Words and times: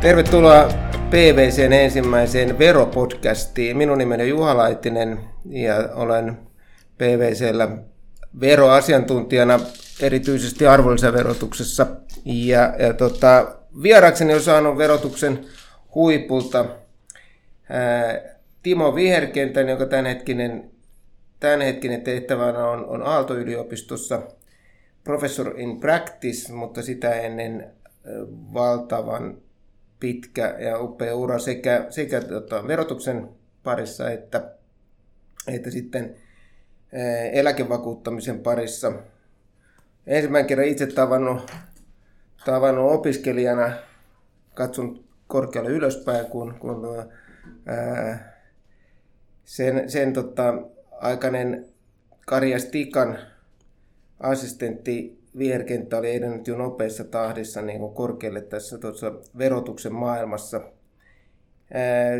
Tervetuloa 0.00 0.68
PVCn 1.10 1.72
ensimmäiseen 1.72 2.58
veropodcastiin. 2.58 3.76
Minun 3.76 3.98
nimeni 3.98 4.22
on 4.22 4.28
Juha 4.28 4.56
Laitinen 4.56 5.20
ja 5.48 5.74
olen 5.94 6.38
PVCllä 6.98 7.68
veroasiantuntijana 8.40 9.60
erityisesti 10.00 10.66
arvonlisäverotuksessa. 10.66 11.86
Ja, 12.24 12.74
ja 12.78 12.94
tota, 12.94 13.56
vierakseni 13.82 14.34
on 14.34 14.40
saanut 14.40 14.78
verotuksen 14.78 15.44
huipulta 15.94 16.64
ää, 17.68 18.20
Timo 18.62 18.94
Viherkentän, 18.94 19.68
joka 19.68 19.86
tämänhetkinen, 19.86 20.70
tämänhetkinen 21.40 22.02
tehtävänä 22.02 22.66
on, 22.66 22.86
on 22.86 23.02
Aalto-yliopistossa 23.02 24.22
professor 25.04 25.60
in 25.60 25.80
practice, 25.80 26.52
mutta 26.52 26.82
sitä 26.82 27.14
ennen 27.14 27.70
valtavan 28.54 29.45
pitkä 30.00 30.56
ja 30.58 30.80
upea 30.80 31.14
ura 31.14 31.38
sekä, 31.38 31.86
sekä 31.90 32.20
tota, 32.20 32.66
verotuksen 32.68 33.28
parissa 33.62 34.10
että, 34.10 34.50
että 35.48 35.70
sitten 35.70 36.16
eläkevakuuttamisen 37.32 38.40
parissa. 38.40 38.92
Ensimmäinen 40.06 40.46
kerran 40.46 40.68
itse 40.68 40.86
tavannut, 40.86 41.52
tavannut 42.44 42.92
opiskelijana, 42.92 43.72
katson 44.54 45.04
korkealle 45.26 45.70
ylöspäin, 45.70 46.26
kun, 46.26 46.54
kun 46.58 46.82
ää, 47.66 48.36
sen, 49.44 49.90
sen 49.90 50.12
tota, 50.12 50.54
aikainen 50.90 51.66
Karja 52.26 52.58
Stikan 52.58 53.18
assistentti 54.20 55.15
viherkenttä 55.38 55.98
oli 55.98 56.14
edennyt 56.14 56.46
jo 56.46 56.56
nopeassa 56.56 57.04
tahdissa 57.04 57.62
niin 57.62 57.80
kuin 57.80 57.94
korkealle 57.94 58.40
tässä 58.40 58.78
tuossa 58.78 59.12
verotuksen 59.38 59.92
maailmassa. 59.92 60.60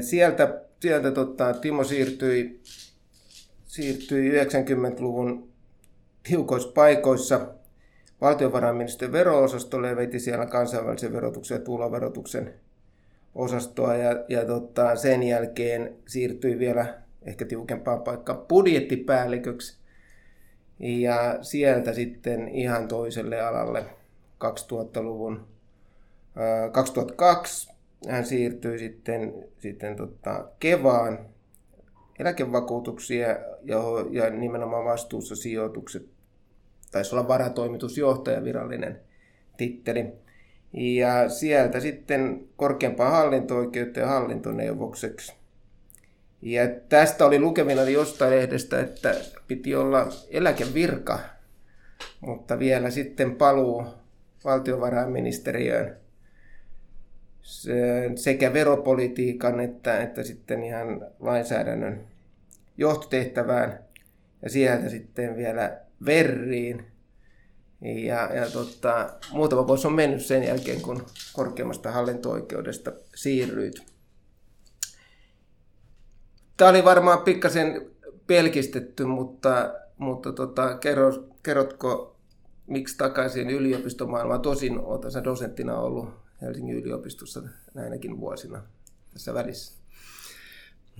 Sieltä 0.00 0.66
sieltä 0.80 1.10
tota, 1.10 1.54
Timo 1.54 1.84
siirtyi, 1.84 2.60
siirtyi 3.64 4.44
90-luvun 4.44 5.48
tiukoissa 6.22 6.72
paikoissa 6.72 7.54
valtiovarainministeriön 8.20 9.12
vero-osastolle 9.12 9.88
ja 9.88 9.96
veti 9.96 10.20
siellä 10.20 10.46
kansainvälisen 10.46 11.12
verotuksen 11.12 11.54
ja 11.54 11.64
tuloverotuksen 11.64 12.54
osastoa 13.34 13.96
ja, 13.96 14.24
ja 14.28 14.44
tota, 14.44 14.96
sen 14.96 15.22
jälkeen 15.22 15.96
siirtyi 16.06 16.58
vielä 16.58 17.02
ehkä 17.22 17.44
tiukempaan 17.44 18.02
paikkaan 18.02 18.38
budjettipäälliköksi 18.38 19.78
ja 20.78 21.38
sieltä 21.42 21.92
sitten 21.92 22.48
ihan 22.48 22.88
toiselle 22.88 23.40
alalle 23.40 23.84
2000-luvun 24.44 25.46
2002 26.72 27.76
hän 28.08 28.26
siirtyi 28.26 28.78
sitten, 28.78 29.34
sitten 29.58 29.96
tota 29.96 30.48
Kevaan 30.60 31.18
eläkevakuutuksia 32.18 33.28
ja, 33.64 33.78
ja 34.10 34.30
nimenomaan 34.30 34.84
vastuussa 34.84 35.36
sijoitukset. 35.36 36.08
Taisi 36.92 37.14
olla 37.14 37.28
varatoimitusjohtaja 37.28 38.44
virallinen 38.44 39.00
titteli. 39.56 40.12
Ja 40.72 41.28
sieltä 41.28 41.80
sitten 41.80 42.48
korkeampaan 42.56 43.12
hallinto-oikeuteen 43.12 44.08
hallintoneuvokseksi 44.08 45.34
ja 46.46 46.62
tästä 46.88 47.26
oli 47.26 47.38
lukemina 47.38 47.82
jostain 47.82 48.30
lehdestä, 48.30 48.80
että 48.80 49.14
piti 49.48 49.74
olla 49.74 50.08
eläkevirka, 50.30 51.18
mutta 52.20 52.58
vielä 52.58 52.90
sitten 52.90 53.34
paluu 53.34 53.86
valtiovarainministeriöön 54.44 55.96
sekä 58.14 58.52
veropolitiikan 58.52 59.60
että, 59.60 60.00
että 60.00 60.22
sitten 60.22 60.64
ihan 60.64 61.06
lainsäädännön 61.20 62.00
johtotehtävään 62.78 63.78
ja 64.42 64.50
sieltä 64.50 64.88
sitten 64.88 65.36
vielä 65.36 65.80
verriin. 66.06 66.86
Ja, 67.80 68.30
ja 68.34 68.50
tota, 68.50 69.10
muutama 69.32 69.66
vuosi 69.66 69.86
on 69.86 69.92
mennyt 69.92 70.24
sen 70.24 70.44
jälkeen, 70.44 70.80
kun 70.80 71.06
korkeimmasta 71.32 71.90
hallinto-oikeudesta 71.90 72.92
siirryit. 73.14 73.95
Tämä 76.56 76.70
oli 76.70 76.84
varmaan 76.84 77.18
pikkasen 77.18 77.86
pelkistetty, 78.26 79.04
mutta, 79.04 79.74
mutta 79.98 80.32
tota, 80.32 80.74
kerro, 80.78 81.12
kerrotko, 81.42 82.16
miksi 82.66 82.96
takaisin 82.98 83.50
yliopistomaailmaan? 83.50 84.40
Tosin 84.40 84.78
olet 84.78 85.12
sen 85.12 85.24
dosenttina 85.24 85.78
ollut 85.78 86.08
Helsingin 86.42 86.76
yliopistossa 86.76 87.42
näinäkin 87.74 88.20
vuosina 88.20 88.62
tässä 89.12 89.34
välissä. 89.34 89.76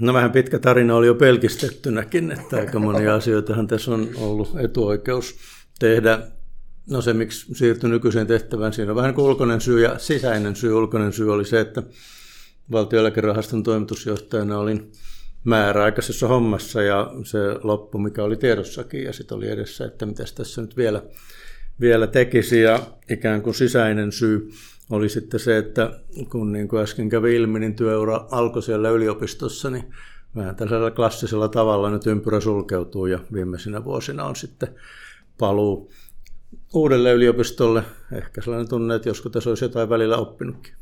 No 0.00 0.12
vähän 0.14 0.32
pitkä 0.32 0.58
tarina 0.58 0.96
oli 0.96 1.06
jo 1.06 1.14
pelkistettynäkin, 1.14 2.32
että 2.32 2.56
aika 2.56 2.78
monia 2.78 3.14
asioitahan 3.20 3.66
tässä 3.66 3.90
on 3.90 4.08
ollut 4.16 4.56
etuoikeus 4.58 5.36
tehdä. 5.78 6.18
No 6.90 7.00
se, 7.00 7.12
miksi 7.12 7.54
siirtyi 7.54 7.90
nykyiseen 7.90 8.26
tehtävään, 8.26 8.72
siinä 8.72 8.92
on 8.92 8.96
vähän 8.96 9.14
kuin 9.14 9.24
ulkoinen 9.24 9.60
syy 9.60 9.82
ja 9.82 9.98
sisäinen 9.98 10.56
syy. 10.56 10.72
Ulkoinen 10.72 11.12
syy 11.12 11.32
oli 11.32 11.44
se, 11.44 11.60
että 11.60 11.82
valtioeläkerahaston 12.72 13.62
toimitusjohtajana 13.62 14.58
olin 14.58 14.92
määräaikaisessa 15.46 16.28
hommassa 16.28 16.82
ja 16.82 17.10
se 17.24 17.38
loppu, 17.62 17.98
mikä 17.98 18.24
oli 18.24 18.36
tiedossakin 18.36 19.04
ja 19.04 19.12
sitten 19.12 19.36
oli 19.36 19.48
edessä, 19.48 19.84
että 19.84 20.06
mitä 20.06 20.24
tässä 20.34 20.62
nyt 20.62 20.76
vielä, 20.76 21.02
vielä 21.80 22.06
tekisi 22.06 22.62
ja 22.62 22.80
ikään 23.10 23.42
kuin 23.42 23.54
sisäinen 23.54 24.12
syy 24.12 24.50
oli 24.90 25.08
sitten 25.08 25.40
se, 25.40 25.58
että 25.58 26.00
kun 26.30 26.52
niin 26.52 26.68
kuin 26.68 26.82
äsken 26.82 27.08
kävi 27.08 27.36
ilmi, 27.36 27.60
niin 27.60 27.76
työura 27.76 28.26
alkoi 28.30 28.62
siellä 28.62 28.90
yliopistossa, 28.90 29.70
niin 29.70 29.84
vähän 30.36 30.56
tällaisella 30.56 30.90
klassisella 30.90 31.48
tavalla 31.48 31.90
nyt 31.90 32.06
ympyrä 32.06 32.40
sulkeutuu 32.40 33.06
ja 33.06 33.18
viimeisinä 33.32 33.84
vuosina 33.84 34.24
on 34.24 34.36
sitten 34.36 34.68
paluu 35.38 35.92
uudelle 36.74 37.12
yliopistolle. 37.12 37.82
Ehkä 38.12 38.40
sellainen 38.40 38.68
tunne, 38.68 38.94
että 38.94 39.08
joskus 39.08 39.32
tässä 39.32 39.50
olisi 39.50 39.64
jotain 39.64 39.88
välillä 39.88 40.16
oppinutkin. 40.16 40.74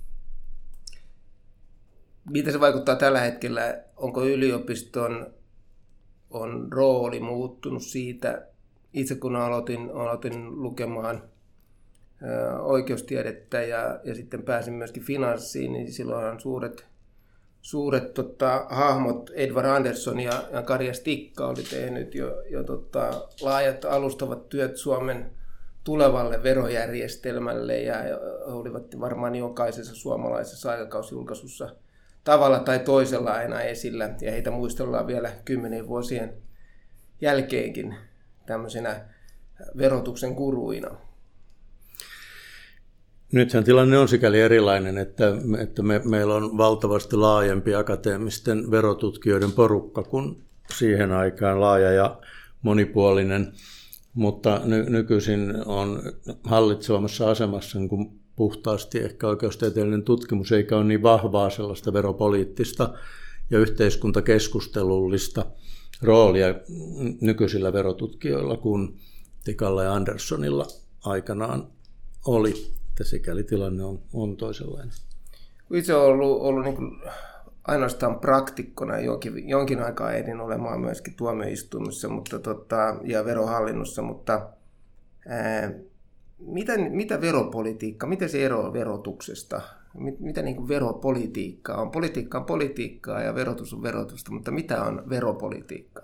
Miten 2.30 2.52
se 2.52 2.60
vaikuttaa 2.60 2.96
tällä 2.96 3.20
hetkellä? 3.20 3.82
Onko 3.96 4.24
yliopiston 4.24 5.34
on 6.30 6.72
rooli 6.72 7.20
muuttunut 7.20 7.82
siitä? 7.82 8.46
Itse 8.92 9.14
kun 9.14 9.36
aloitin, 9.36 9.90
aloitin 9.94 10.62
lukemaan 10.62 11.22
oikeustiedettä 12.60 13.62
ja, 13.62 14.00
ja 14.04 14.14
sitten 14.14 14.42
pääsin 14.42 14.74
myöskin 14.74 15.02
finanssiin, 15.02 15.72
niin 15.72 15.92
silloin 15.92 16.40
suuret, 16.40 16.86
suuret 17.62 18.14
tota, 18.14 18.66
hahmot, 18.70 19.30
Edward 19.34 19.66
Anderson 19.66 20.20
ja, 20.20 20.44
ja 20.52 20.62
Karja 20.62 20.94
Stikka 20.94 21.46
oli 21.46 21.62
tehnyt 21.62 22.14
jo, 22.14 22.42
jo 22.50 22.64
tota, 22.64 23.28
laajat 23.42 23.84
alustavat 23.84 24.48
työt 24.48 24.76
Suomen 24.76 25.30
tulevalle 25.84 26.42
verojärjestelmälle 26.42 27.80
ja, 27.80 28.04
ja 28.04 28.18
olivat 28.44 29.00
varmaan 29.00 29.34
jokaisessa 29.34 29.94
suomalaisessa 29.94 30.70
aikakausjulkaisussa– 30.70 31.68
tavalla 32.24 32.58
tai 32.58 32.78
toisella 32.78 33.32
aina 33.32 33.60
esillä 33.60 34.10
ja 34.20 34.30
heitä 34.30 34.50
muistellaan 34.50 35.06
vielä 35.06 35.32
kymmenen 35.44 35.88
vuosien 35.88 36.34
jälkeenkin 37.20 37.94
tämmöisenä 38.46 39.00
verotuksen 39.78 40.34
kuruina. 40.34 40.96
Nythän 43.32 43.64
tilanne 43.64 43.98
on 43.98 44.08
sikäli 44.08 44.40
erilainen, 44.40 44.98
että, 44.98 45.24
että 45.58 45.82
me, 45.82 46.00
meillä 46.04 46.34
on 46.34 46.58
valtavasti 46.58 47.16
laajempi 47.16 47.74
akateemisten 47.74 48.70
verotutkijoiden 48.70 49.52
porukka 49.52 50.02
kuin 50.02 50.44
siihen 50.76 51.12
aikaan 51.12 51.60
laaja 51.60 51.92
ja 51.92 52.20
monipuolinen, 52.62 53.52
mutta 54.14 54.60
ny, 54.64 54.90
nykyisin 54.90 55.54
on 55.66 56.02
hallitsevassa 56.44 57.30
asemassa 57.30 57.78
niin 57.78 57.88
kuin 57.88 58.20
puhtaasti 58.36 58.98
ehkä 58.98 59.28
oikeustieteellinen 59.28 60.02
tutkimus, 60.02 60.52
eikä 60.52 60.76
ole 60.76 60.84
niin 60.84 61.02
vahvaa 61.02 61.50
sellaista 61.50 61.92
veropoliittista 61.92 62.94
ja 63.50 63.58
yhteiskuntakeskustelullista 63.58 65.46
roolia 66.02 66.54
nykyisillä 67.20 67.72
verotutkijoilla 67.72 68.56
kuin 68.56 69.00
Tikalla 69.44 69.82
ja 69.82 69.94
Anderssonilla 69.94 70.66
aikanaan 71.04 71.66
oli. 72.26 72.74
Että 72.90 73.04
sikäli 73.04 73.44
tilanne 73.44 73.84
on, 73.84 74.02
on 74.12 74.36
toisenlainen. 74.36 74.92
Itse 75.72 75.94
olen 75.94 76.06
ollut, 76.06 76.42
ollut 76.42 76.64
niin 76.64 76.76
ainoastaan 77.64 78.20
praktikkona 78.20 79.00
jonkin, 79.00 79.48
jonkin 79.48 79.82
aikaa 79.82 80.12
ehdin 80.12 80.40
olemaan 80.40 80.80
myöskin 80.80 81.14
tuomioistuimessa 81.14 82.08
mutta 82.08 82.38
tota, 82.38 82.96
ja 83.04 83.24
verohallinnossa, 83.24 84.02
mutta 84.02 84.48
ää, 85.28 85.72
mitä, 86.46 86.78
mitä 86.78 87.20
veropolitiikka, 87.20 88.06
mitä 88.06 88.28
se 88.28 88.44
eroaa 88.44 88.72
verotuksesta? 88.72 89.60
Mitä 90.20 90.42
niin 90.42 90.56
kuin 90.56 90.68
veropolitiikka 90.68 91.74
on? 91.74 91.90
Politiikka 91.90 92.38
on 92.38 92.44
politiikkaa 92.44 93.22
ja 93.22 93.34
verotus 93.34 93.74
on 93.74 93.82
verotusta, 93.82 94.32
mutta 94.32 94.50
mitä 94.50 94.84
on 94.84 95.02
veropolitiikka? 95.08 96.02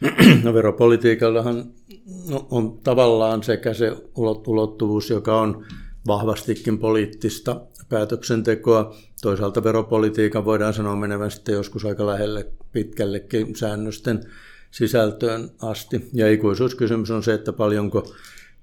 No 0.44 0.54
veropolitiikallahan 0.54 1.64
on 2.50 2.78
tavallaan 2.78 3.42
sekä 3.42 3.74
se 3.74 3.96
ulottuvuus, 4.46 5.10
joka 5.10 5.40
on 5.40 5.64
vahvastikin 6.06 6.78
poliittista 6.78 7.60
päätöksentekoa. 7.88 8.96
Toisaalta 9.22 9.64
veropolitiikan 9.64 10.44
voidaan 10.44 10.74
sanoa 10.74 10.96
menevän 10.96 11.30
sitten 11.30 11.54
joskus 11.54 11.84
aika 11.84 12.06
lähelle 12.06 12.46
pitkällekin 12.72 13.56
säännösten 13.56 14.20
sisältöön 14.70 15.50
asti. 15.62 16.08
Ja 16.12 16.30
ikuisuuskysymys 16.30 17.10
on 17.10 17.22
se, 17.22 17.34
että 17.34 17.52
paljonko 17.52 18.12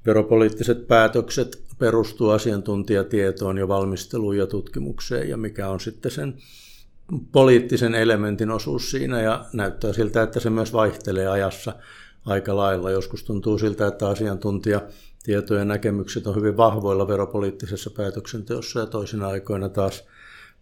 veropoliittiset 0.06 0.88
päätökset 0.88 1.62
perustuu 1.80 2.30
asiantuntijatietoon 2.30 3.58
ja 3.58 3.68
valmisteluun 3.68 4.38
ja 4.38 4.48
tutkimukseen 4.48 5.30
ja 5.30 5.38
mikä 5.38 5.70
on 5.70 5.80
sitten 5.80 6.12
sen 6.12 6.34
poliittisen 7.32 7.96
elementin 7.96 8.52
osuus 8.52 8.92
siinä 8.92 9.22
ja 9.22 9.46
näyttää 9.54 9.94
siltä, 9.94 10.24
että 10.24 10.40
se 10.40 10.50
myös 10.50 10.74
vaihtelee 10.74 11.28
ajassa 11.28 11.74
aika 12.26 12.56
lailla. 12.56 12.92
Joskus 12.92 13.24
tuntuu 13.24 13.58
siltä, 13.58 13.88
että 13.88 14.08
asiantuntijatietojen 14.08 15.62
ja 15.62 15.66
näkemykset 15.66 16.28
on 16.28 16.36
hyvin 16.36 16.58
vahvoilla 16.58 17.08
veropoliittisessa 17.08 17.90
päätöksenteossa 17.90 18.80
ja 18.80 18.86
toisina 18.86 19.28
aikoina 19.28 19.70
taas 19.70 20.04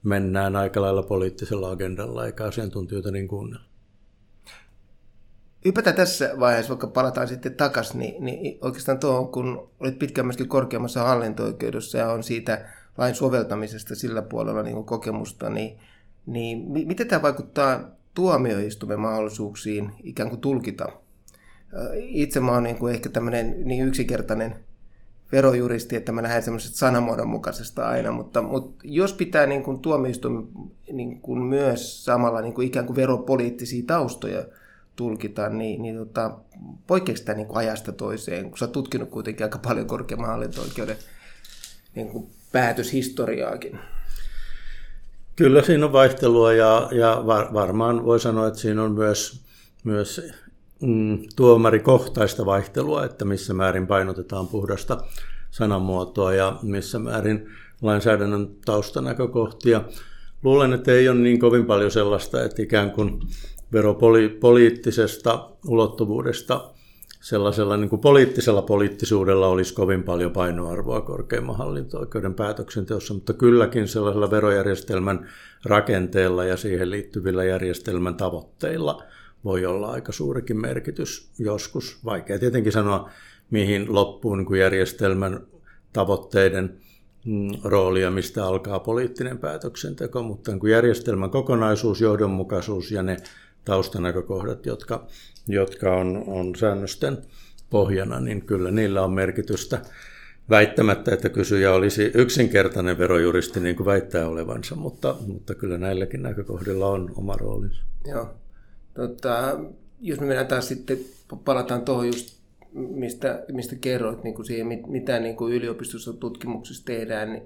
mennään 0.04 0.56
aika 0.56 0.82
lailla 0.82 1.04
poliittisella 1.04 1.72
agendalla 1.72 2.26
eikä 2.26 2.44
asiantuntijoita 2.44 3.12
niin 3.12 3.28
kuunnella. 3.28 3.75
Hypätään 5.66 5.96
tässä 5.96 6.34
vaiheessa, 6.40 6.70
vaikka 6.70 6.88
palataan 6.88 7.28
sitten 7.28 7.56
takaisin, 7.56 8.00
niin, 8.00 8.26
niin 8.26 8.58
oikeastaan 8.62 9.00
tuohon, 9.00 9.28
kun 9.28 9.70
olit 9.80 10.00
pitkään 10.00 10.28
myöskin 10.28 10.48
korkeammassa 10.48 11.04
hallinto-oikeudessa 11.04 11.98
ja 11.98 12.12
on 12.12 12.24
siitä 12.24 12.66
lain 12.98 13.16
soveltamisesta 13.16 13.96
sillä 13.96 14.22
puolella 14.22 14.64
niin 14.64 14.74
kuin 14.74 14.86
kokemusta, 14.86 15.50
niin, 15.50 15.78
niin 16.26 16.88
miten 16.88 17.08
tämä 17.08 17.22
vaikuttaa 17.22 17.80
tuomioistuimen 18.14 19.00
mahdollisuuksiin 19.00 19.92
ikään 20.04 20.30
kuin 20.30 20.42
tulkita? 20.42 20.90
Itse 21.96 22.40
mä 22.40 22.52
oon 22.52 22.64
niin 22.64 22.78
kuin 22.78 22.94
ehkä 22.94 23.10
tämmöinen 23.10 23.56
niin 23.64 23.88
yksinkertainen 23.88 24.56
verojuristi, 25.32 25.96
että 25.96 26.12
mä 26.12 26.24
lähden 26.24 26.44
semmoisesta 26.44 26.78
sanamuodon 26.78 27.30
mukaisesta 27.30 27.88
aina, 27.88 28.12
mutta, 28.12 28.42
mutta 28.42 28.76
jos 28.84 29.14
pitää 29.14 29.46
niin 29.46 29.64
kuin 29.64 29.80
tuomioistuimen 29.80 30.48
niin 30.92 31.22
kuin 31.22 31.42
myös 31.42 32.06
samalla 32.06 32.42
niin 32.42 32.54
kuin 32.54 32.68
ikään 32.68 32.86
kuin 32.86 32.96
veropoliittisia 32.96 33.84
taustoja 33.88 34.46
tulkita, 34.96 35.50
niin, 35.50 35.82
niin 35.82 35.98
tota, 35.98 36.32
poikkeako 36.88 37.18
sitä 37.18 37.34
niin 37.34 37.48
ajasta 37.54 37.92
toiseen, 37.92 38.50
kun 38.50 38.58
sä 38.58 38.68
tutkinut 38.68 39.10
kuitenkin 39.10 39.44
aika 39.44 39.58
paljon 39.58 39.88
korkeamman 39.88 40.30
hallinto-oikeuden 40.30 40.98
niin 41.96 42.08
kuin 42.08 42.30
päätöshistoriaakin? 42.52 43.80
Kyllä 45.36 45.62
siinä 45.62 45.86
on 45.86 45.94
vaihtelua 45.94 46.54
ja, 46.54 46.90
ja 46.92 47.24
var, 47.26 47.54
varmaan 47.54 48.06
voi 48.06 48.20
sanoa, 48.20 48.48
että 48.48 48.60
siinä 48.60 48.84
on 48.84 48.92
myös, 48.92 49.42
myös 49.84 50.22
mm, 50.82 51.20
tuomarikohtaista 51.36 52.46
vaihtelua, 52.46 53.06
että 53.06 53.26
missä 53.26 53.54
määrin 53.54 53.88
painotetaan 53.88 54.48
puhdasta 54.48 55.04
sanamuotoa 55.52 56.34
ja 56.34 56.60
missä 56.62 57.00
määrin 57.00 57.50
lainsäädännön 57.82 58.48
taustanäkökohtia. 58.66 59.82
Luulen, 60.44 60.74
että 60.74 60.92
ei 60.92 61.10
ole 61.10 61.20
niin 61.20 61.40
kovin 61.40 61.66
paljon 61.66 61.92
sellaista, 61.92 62.44
että 62.44 62.62
ikään 62.62 62.92
kuin 62.92 63.20
veropoliittisesta 63.74 65.50
ulottuvuudesta 65.68 66.72
sellaisella 67.26 67.78
niin 67.78 67.90
kuin 67.90 68.02
poliittisella 68.02 68.62
poliittisuudella 68.62 69.48
olisi 69.48 69.74
kovin 69.74 70.04
paljon 70.04 70.32
painoarvoa 70.32 71.02
korkeimman 71.02 71.58
hallinto-oikeuden 71.58 72.34
päätöksenteossa, 72.34 73.14
mutta 73.14 73.34
kylläkin 73.34 73.88
sellaisella 73.88 74.32
verojärjestelmän 74.32 75.30
rakenteella 75.66 76.46
ja 76.46 76.58
siihen 76.58 76.92
liittyvillä 76.92 77.44
järjestelmän 77.44 78.16
tavoitteilla 78.16 79.04
voi 79.44 79.66
olla 79.66 79.92
aika 79.92 80.12
suurikin 80.12 80.62
merkitys 80.62 81.30
joskus. 81.40 81.98
Vaikea 82.06 82.40
tietenkin 82.40 82.72
sanoa, 82.72 83.10
mihin 83.52 83.94
loppuu 83.94 84.36
niin 84.36 84.46
kuin 84.46 84.60
järjestelmän 84.60 85.48
tavoitteiden 85.94 86.78
mm, 87.26 87.50
roolia, 87.64 88.12
mistä 88.12 88.46
alkaa 88.46 88.80
poliittinen 88.80 89.38
päätöksenteko, 89.38 90.24
mutta 90.24 90.52
niin 90.52 90.60
kuin 90.60 90.72
järjestelmän 90.72 91.30
kokonaisuus, 91.30 92.02
johdonmukaisuus 92.02 92.92
ja 92.92 93.04
ne 93.04 93.18
taustanäkökohdat, 93.66 94.66
jotka, 94.66 95.08
jotka 95.48 95.96
on, 95.96 96.24
on 96.28 96.56
säännösten 96.56 97.18
pohjana, 97.70 98.20
niin 98.20 98.46
kyllä 98.46 98.72
niillä 98.72 99.04
on 99.04 99.14
merkitystä. 99.14 99.82
Väittämättä, 100.50 101.14
että 101.14 101.30
kysyjä 101.30 101.74
olisi 101.74 102.12
yksinkertainen 102.14 102.98
verojuristi, 102.98 103.60
niin 103.60 103.76
kuin 103.76 103.86
väittää 103.86 104.28
olevansa, 104.28 104.76
mutta, 104.76 105.16
mutta 105.28 105.56
kyllä 105.56 105.78
näilläkin 105.78 106.24
näkökohdilla 106.24 106.88
on 106.88 107.12
oma 107.16 107.38
roolinsa. 107.38 107.84
Joo. 108.08 108.30
Tota, 108.94 109.60
jos 110.02 110.20
me 110.20 110.26
mennään 110.26 110.48
taas 110.48 110.68
sitten, 110.68 110.98
palataan 111.46 111.82
tuohon 111.82 112.08
just, 112.08 112.40
mistä, 112.74 113.44
mistä 113.52 113.76
kerroit 113.76 114.24
niin 114.24 114.36
kuin 114.36 114.46
siihen, 114.46 114.68
mitä 114.88 115.20
niin 115.20 115.36
kuin 115.36 115.54
yliopistossa 115.54 116.14
tutkimuksessa 116.14 116.86
tehdään, 116.86 117.34
niin, 117.34 117.44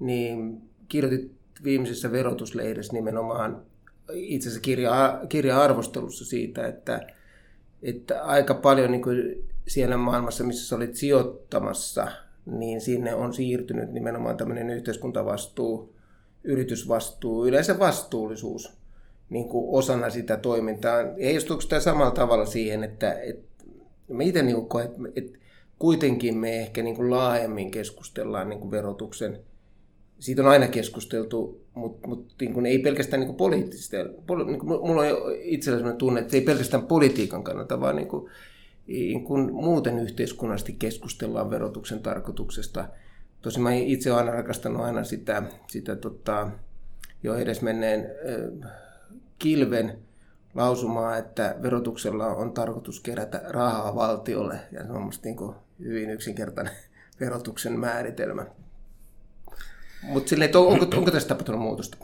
niin 0.00 0.62
kirjoitit 0.88 1.32
viimeisessä 1.64 2.12
verotuslehdessä 2.12 2.92
nimenomaan 2.92 3.62
itse 4.12 4.48
asiassa 4.48 4.62
kirja, 4.62 5.20
kirja-arvostelussa 5.28 6.24
siitä, 6.24 6.66
että, 6.66 7.00
että 7.82 8.22
aika 8.22 8.54
paljon 8.54 8.90
niin 8.90 9.02
kuin 9.02 9.48
siellä 9.68 9.96
maailmassa, 9.96 10.44
missä 10.44 10.68
sä 10.68 10.76
olit 10.76 10.96
sijoittamassa, 10.96 12.08
niin 12.46 12.80
sinne 12.80 13.14
on 13.14 13.34
siirtynyt 13.34 13.92
nimenomaan 13.92 14.36
tämmöinen 14.36 14.70
yhteiskuntavastuu, 14.70 15.94
yritysvastuu, 16.44 17.46
yleensä 17.46 17.78
vastuullisuus 17.78 18.72
niin 19.30 19.48
kuin 19.48 19.78
osana 19.78 20.10
sitä 20.10 20.36
toimintaa. 20.36 20.96
Heijastuuko 21.22 21.62
tämä 21.68 21.80
samalla 21.80 22.10
tavalla 22.10 22.46
siihen, 22.46 22.84
että, 22.84 23.12
että 23.12 23.64
mä 24.08 24.22
itse 24.22 24.42
niin 24.42 24.66
koen, 24.66 24.86
että, 24.86 24.98
että 25.16 25.38
kuitenkin 25.78 26.38
me 26.38 26.60
ehkä 26.60 26.82
niin 26.82 26.96
kuin 26.96 27.10
laajemmin 27.10 27.70
keskustellaan 27.70 28.48
niin 28.48 28.60
kuin 28.60 28.70
verotuksen 28.70 29.40
siitä 30.20 30.42
on 30.42 30.48
aina 30.48 30.68
keskusteltu, 30.68 31.59
mutta 31.74 32.08
mut, 32.08 32.34
niin 32.40 32.66
ei 32.66 32.78
pelkästään 32.78 33.20
niin 33.20 33.34
poliittisesti. 33.34 33.96
Poli, 34.26 34.44
niin 34.44 34.66
mulla 34.66 35.02
on 35.02 35.06
itsellä 35.40 35.78
sellainen 35.78 35.98
tunne, 35.98 36.20
että 36.20 36.30
se 36.30 36.36
ei 36.36 36.44
pelkästään 36.44 36.86
politiikan 36.86 37.44
kannalta, 37.44 37.80
vaan 37.80 37.96
niin 37.96 38.08
kuin, 38.08 38.30
niin 38.86 39.24
kuin 39.24 39.54
muuten 39.54 39.98
yhteiskunnallisesti 39.98 40.72
keskustellaan 40.72 41.50
verotuksen 41.50 42.00
tarkoituksesta. 42.00 42.88
Tosin 43.42 43.62
mä 43.62 43.72
itse 43.72 44.12
olen 44.12 44.24
aina 44.24 44.36
rakastanut 44.36 44.82
aina 44.82 45.04
sitä, 45.04 45.42
sitä 45.66 45.96
tota, 45.96 46.50
jo 47.22 47.34
edes 47.34 47.62
menneen 47.62 48.06
kilven 49.38 49.98
lausumaa, 50.54 51.16
että 51.16 51.56
verotuksella 51.62 52.26
on 52.26 52.52
tarkoitus 52.52 53.00
kerätä 53.00 53.42
rahaa 53.48 53.94
valtiolle. 53.94 54.60
Ja 54.72 54.86
se 54.86 54.92
on 54.92 55.02
musta 55.02 55.24
niin 55.24 55.36
kuin 55.36 55.54
hyvin 55.78 56.10
yksinkertainen 56.10 56.72
verotuksen 57.20 57.78
määritelmä. 57.78 58.46
Mutta 60.02 60.58
onko, 60.58 60.86
onko 60.96 61.10
tässä 61.10 61.28
tapahtunut 61.28 61.60
muutosta? 61.60 61.96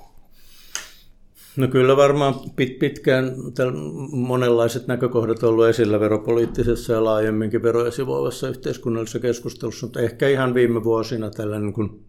No 1.57 1.69
kyllä 1.69 1.97
varmaan 1.97 2.35
pit, 2.57 2.79
pitkään 2.79 3.33
monenlaiset 4.11 4.87
näkökohdat 4.87 5.43
ollut 5.43 5.67
esillä 5.67 6.01
veropoliittisessa 6.01 6.93
ja 6.93 7.05
laajemminkin 7.05 7.63
veroja 7.63 7.91
sivuavassa 7.91 8.49
yhteiskunnallisessa 8.49 9.19
keskustelussa, 9.19 9.87
mutta 9.87 10.01
ehkä 10.01 10.29
ihan 10.29 10.55
viime 10.55 10.85
vuosina 10.85 11.31
tällainen 11.31 11.73
kun 11.73 12.01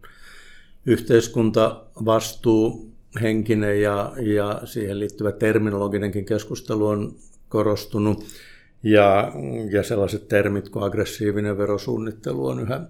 yhteiskuntavastuu 0.86 2.92
henkinen 3.22 3.82
ja, 3.82 4.12
ja 4.16 4.60
siihen 4.64 5.00
liittyvä 5.00 5.32
terminologinenkin 5.32 6.24
keskustelu 6.24 6.86
on 6.86 7.14
korostunut 7.48 8.24
ja, 8.82 9.32
ja 9.70 9.82
sellaiset 9.82 10.28
termit 10.28 10.68
kuin 10.68 10.84
aggressiivinen 10.84 11.58
verosuunnittelu 11.58 12.46
on 12.46 12.60
yhä, 12.60 12.80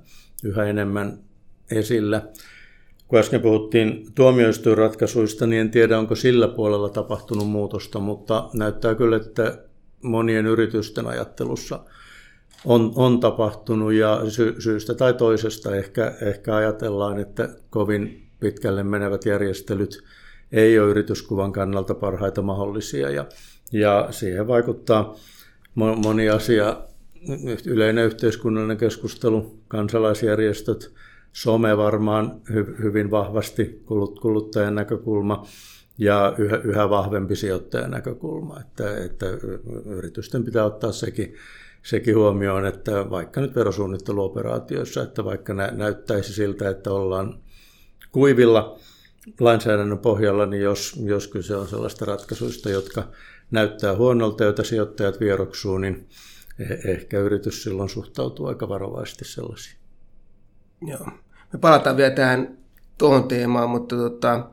yhä 0.45 0.65
enemmän 0.65 1.19
esillä. 1.71 2.23
Kun 3.09 3.19
äsken 3.19 3.41
puhuttiin 3.41 4.07
tuomioistuinratkaisuista, 4.15 5.47
niin 5.47 5.61
en 5.61 5.71
tiedä, 5.71 5.99
onko 5.99 6.15
sillä 6.15 6.49
puolella 6.49 6.89
tapahtunut 6.89 7.49
muutosta, 7.49 7.99
mutta 7.99 8.51
näyttää 8.55 8.95
kyllä, 8.95 9.17
että 9.17 9.59
monien 10.03 10.47
yritysten 10.47 11.07
ajattelussa 11.07 11.81
on, 12.65 12.93
on 12.97 13.21
tapahtunut 13.21 13.93
ja 13.93 14.23
sy, 14.29 14.55
syystä 14.59 14.95
tai 14.95 15.15
toisesta 15.15 15.77
ehkä, 15.77 16.15
ehkä 16.23 16.57
ajatellaan, 16.57 17.19
että 17.19 17.49
kovin 17.71 18.29
pitkälle 18.41 18.83
menevät 18.83 19.27
järjestelyt 19.27 20.05
ei 20.53 20.79
ole 20.79 20.91
yrityskuvan 20.91 21.53
kannalta 21.53 21.95
parhaita 21.95 22.43
mahdollisia 22.43 23.11
ja, 23.11 23.27
ja 23.73 24.09
siihen 24.11 24.49
vaikuttaa 24.49 25.15
moni 25.75 26.29
asia, 26.29 26.81
yleinen 27.67 28.05
yhteiskunnallinen 28.05 28.77
keskustelu, 28.77 29.59
kansalaisjärjestöt, 29.69 30.93
some 31.33 31.77
varmaan 31.77 32.41
hy, 32.55 32.77
hyvin 32.83 33.11
vahvasti 33.11 33.83
kuluttajan 34.21 34.75
näkökulma 34.75 35.47
ja 35.99 36.35
yhä, 36.39 36.57
yhä 36.57 36.91
vahvempi 36.91 37.37
sijoittajan 37.37 37.91
näkökulma. 37.91 38.61
Että, 38.61 39.05
että 39.05 39.27
yritysten 39.85 40.45
pitää 40.45 40.65
ottaa 40.65 40.93
sekin, 40.93 41.35
sekin 41.83 42.17
huomioon, 42.17 42.67
että 42.67 43.11
vaikka 43.11 43.41
nyt 43.41 43.55
verosuunnitteluoperaatioissa, 43.55 45.03
että 45.03 45.25
vaikka 45.25 45.55
nä, 45.55 45.71
näyttäisi 45.73 46.33
siltä, 46.33 46.69
että 46.69 46.93
ollaan 46.93 47.39
kuivilla 48.13 48.79
lainsäädännön 49.41 49.99
pohjalla, 49.99 50.47
niin 50.47 50.63
jos, 50.63 50.97
jos 51.05 51.29
kyse 51.29 51.57
on 51.57 51.69
sellaista 51.69 52.05
ratkaisuista, 52.05 52.71
jotka 52.71 53.09
näyttää 53.51 53.97
huonolta, 53.97 54.45
joita 54.45 54.65
sijoittajat 54.65 55.21
vieroksuu, 55.21 55.79
niin 55.79 56.09
eh, 56.59 56.79
ehkä 56.85 57.19
yritys 57.19 57.63
silloin 57.63 57.89
suhtautuu 57.89 58.47
aika 58.47 58.69
varovaisesti 58.69 59.25
sellaisiin. 59.25 59.78
Joo. 60.87 61.07
Me 61.53 61.59
palataan 61.61 61.97
vielä 61.97 62.15
tähän 62.15 62.59
tuohon 62.99 63.29
teemaan, 63.29 63.71
mutta 63.71 63.97
tota, 63.97 64.51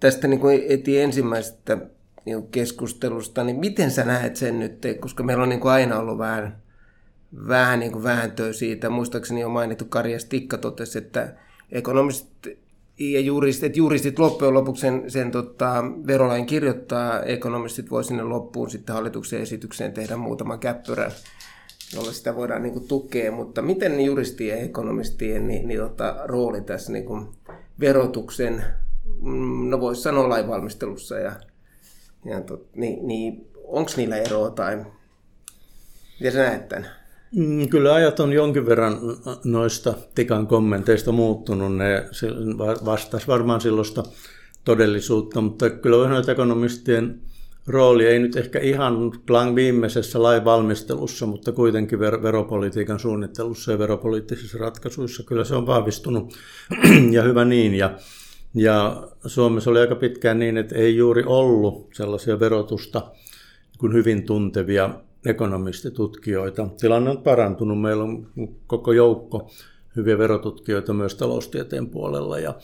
tästä 0.00 0.28
niin 0.28 0.40
kuin 0.40 0.62
eti 0.68 1.00
ensimmäisestä 1.00 1.78
niin 2.24 2.48
keskustelusta, 2.48 3.44
niin 3.44 3.56
miten 3.56 3.90
sä 3.90 4.04
näet 4.04 4.36
sen 4.36 4.58
nyt, 4.58 4.82
koska 5.00 5.22
meillä 5.22 5.42
on 5.42 5.48
niin 5.48 5.60
kuin 5.60 5.72
aina 5.72 5.98
ollut 5.98 6.18
vähän, 6.18 6.62
vähän 7.48 7.80
niin 7.80 7.92
kuin 7.92 8.04
vääntöä 8.04 8.52
siitä. 8.52 8.90
Muistaakseni 8.90 9.44
on 9.44 9.50
mainittu 9.50 9.84
Karja 9.84 10.20
Stikka 10.20 10.58
totesi, 10.58 10.98
että 10.98 11.34
ekonomistit 11.72 12.58
ja 12.98 13.20
juristit, 13.20 13.76
juristit 13.76 14.18
loppujen 14.18 14.54
lopuksi 14.54 14.80
sen, 14.80 15.10
sen 15.10 15.30
tota, 15.30 15.84
verolain 16.06 16.46
kirjoittaa, 16.46 17.22
ekonomistit 17.22 17.90
voi 17.90 18.04
sinne 18.04 18.22
loppuun 18.22 18.70
sitten 18.70 18.94
hallituksen 18.94 19.40
esitykseen 19.40 19.92
tehdä 19.92 20.16
muutaman 20.16 20.58
käppyrän, 20.58 21.12
jolla 21.94 22.12
sitä 22.12 22.36
voidaan 22.36 22.62
niin 22.62 22.72
kuin, 22.72 22.88
tukea, 22.88 23.32
mutta 23.32 23.62
miten 23.62 24.00
juristien 24.00 24.58
ja 24.58 24.64
ekonomistien 24.64 25.48
niin, 25.48 25.68
niin, 25.68 25.80
tota, 25.80 26.16
rooli 26.24 26.60
tässä 26.60 26.92
niin 26.92 27.04
kuin, 27.04 27.28
verotuksen, 27.80 28.64
mm, 29.20 29.70
no 29.70 29.80
voisi 29.80 30.02
sanoa 30.02 30.28
lainvalmistelussa 30.28 31.18
ja, 31.18 31.32
ja 32.24 32.42
niin, 32.74 33.08
niin 33.08 33.50
onko 33.64 33.90
niillä 33.96 34.16
eroa 34.16 34.50
tai 34.50 34.84
miten 36.20 36.32
sä 36.32 36.38
näet 36.38 36.68
tämän? 36.68 36.90
Mm, 37.36 37.68
kyllä 37.68 37.94
ajat 37.94 38.20
on 38.20 38.32
jonkin 38.32 38.66
verran 38.66 38.98
noista 39.44 39.94
Tikan 40.14 40.46
kommenteista 40.46 41.12
muuttunut. 41.12 41.76
Ne 41.76 42.04
vastasi 42.84 43.26
varmaan 43.26 43.60
silloista 43.60 44.02
todellisuutta, 44.64 45.40
mutta 45.40 45.70
kyllä 45.70 46.08
noita 46.08 46.32
ekonomistien 46.32 47.20
rooli 47.68 48.06
ei 48.06 48.18
nyt 48.18 48.36
ehkä 48.36 48.58
ihan 48.58 49.12
Klang 49.26 49.54
viimeisessä 49.54 50.22
lainvalmistelussa, 50.22 51.26
mutta 51.26 51.52
kuitenkin 51.52 51.98
ver- 51.98 52.22
veropolitiikan 52.22 52.98
suunnittelussa 52.98 53.72
ja 53.72 53.78
veropoliittisissa 53.78 54.58
ratkaisuissa 54.58 55.22
kyllä 55.22 55.44
se 55.44 55.54
on 55.54 55.66
vahvistunut 55.66 56.34
ja 57.16 57.22
hyvä 57.22 57.44
niin. 57.44 57.74
Ja, 57.74 57.98
ja 58.54 59.08
Suomessa 59.26 59.70
oli 59.70 59.80
aika 59.80 59.94
pitkään 59.94 60.38
niin, 60.38 60.56
että 60.56 60.74
ei 60.74 60.96
juuri 60.96 61.22
ollut 61.26 61.88
sellaisia 61.94 62.40
verotusta 62.40 63.02
kuin 63.78 63.92
hyvin 63.92 64.26
tuntevia 64.26 64.90
ekonomistitutkijoita. 65.26 66.68
Tilanne 66.80 67.10
on 67.10 67.22
parantunut. 67.22 67.80
Meillä 67.80 68.04
on 68.04 68.26
koko 68.66 68.92
joukko 68.92 69.50
hyviä 69.96 70.18
verotutkijoita 70.18 70.92
myös 70.92 71.14
taloustieteen 71.14 71.90
puolella 71.90 72.38
ja, 72.38 72.54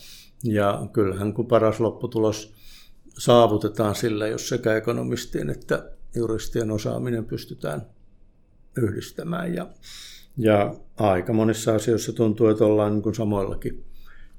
ja 0.45 0.87
kyllähän 0.93 1.35
kun 1.35 1.47
paras 1.47 1.81
lopputulos 1.81 2.55
saavutetaan 3.19 3.95
sillä, 3.95 4.27
jos 4.27 4.49
sekä 4.49 4.77
ekonomistien 4.77 5.51
että 5.51 5.91
juristien 6.15 6.71
osaaminen 6.71 7.25
pystytään 7.25 7.87
yhdistämään. 8.77 9.55
Ja, 9.55 9.67
ja 10.37 10.75
aika 10.97 11.33
monissa 11.33 11.75
asioissa 11.75 12.13
tuntuu, 12.13 12.49
että 12.49 12.65
ollaan 12.65 12.93
niin 12.93 13.03
kuin 13.03 13.15
samoillakin 13.15 13.85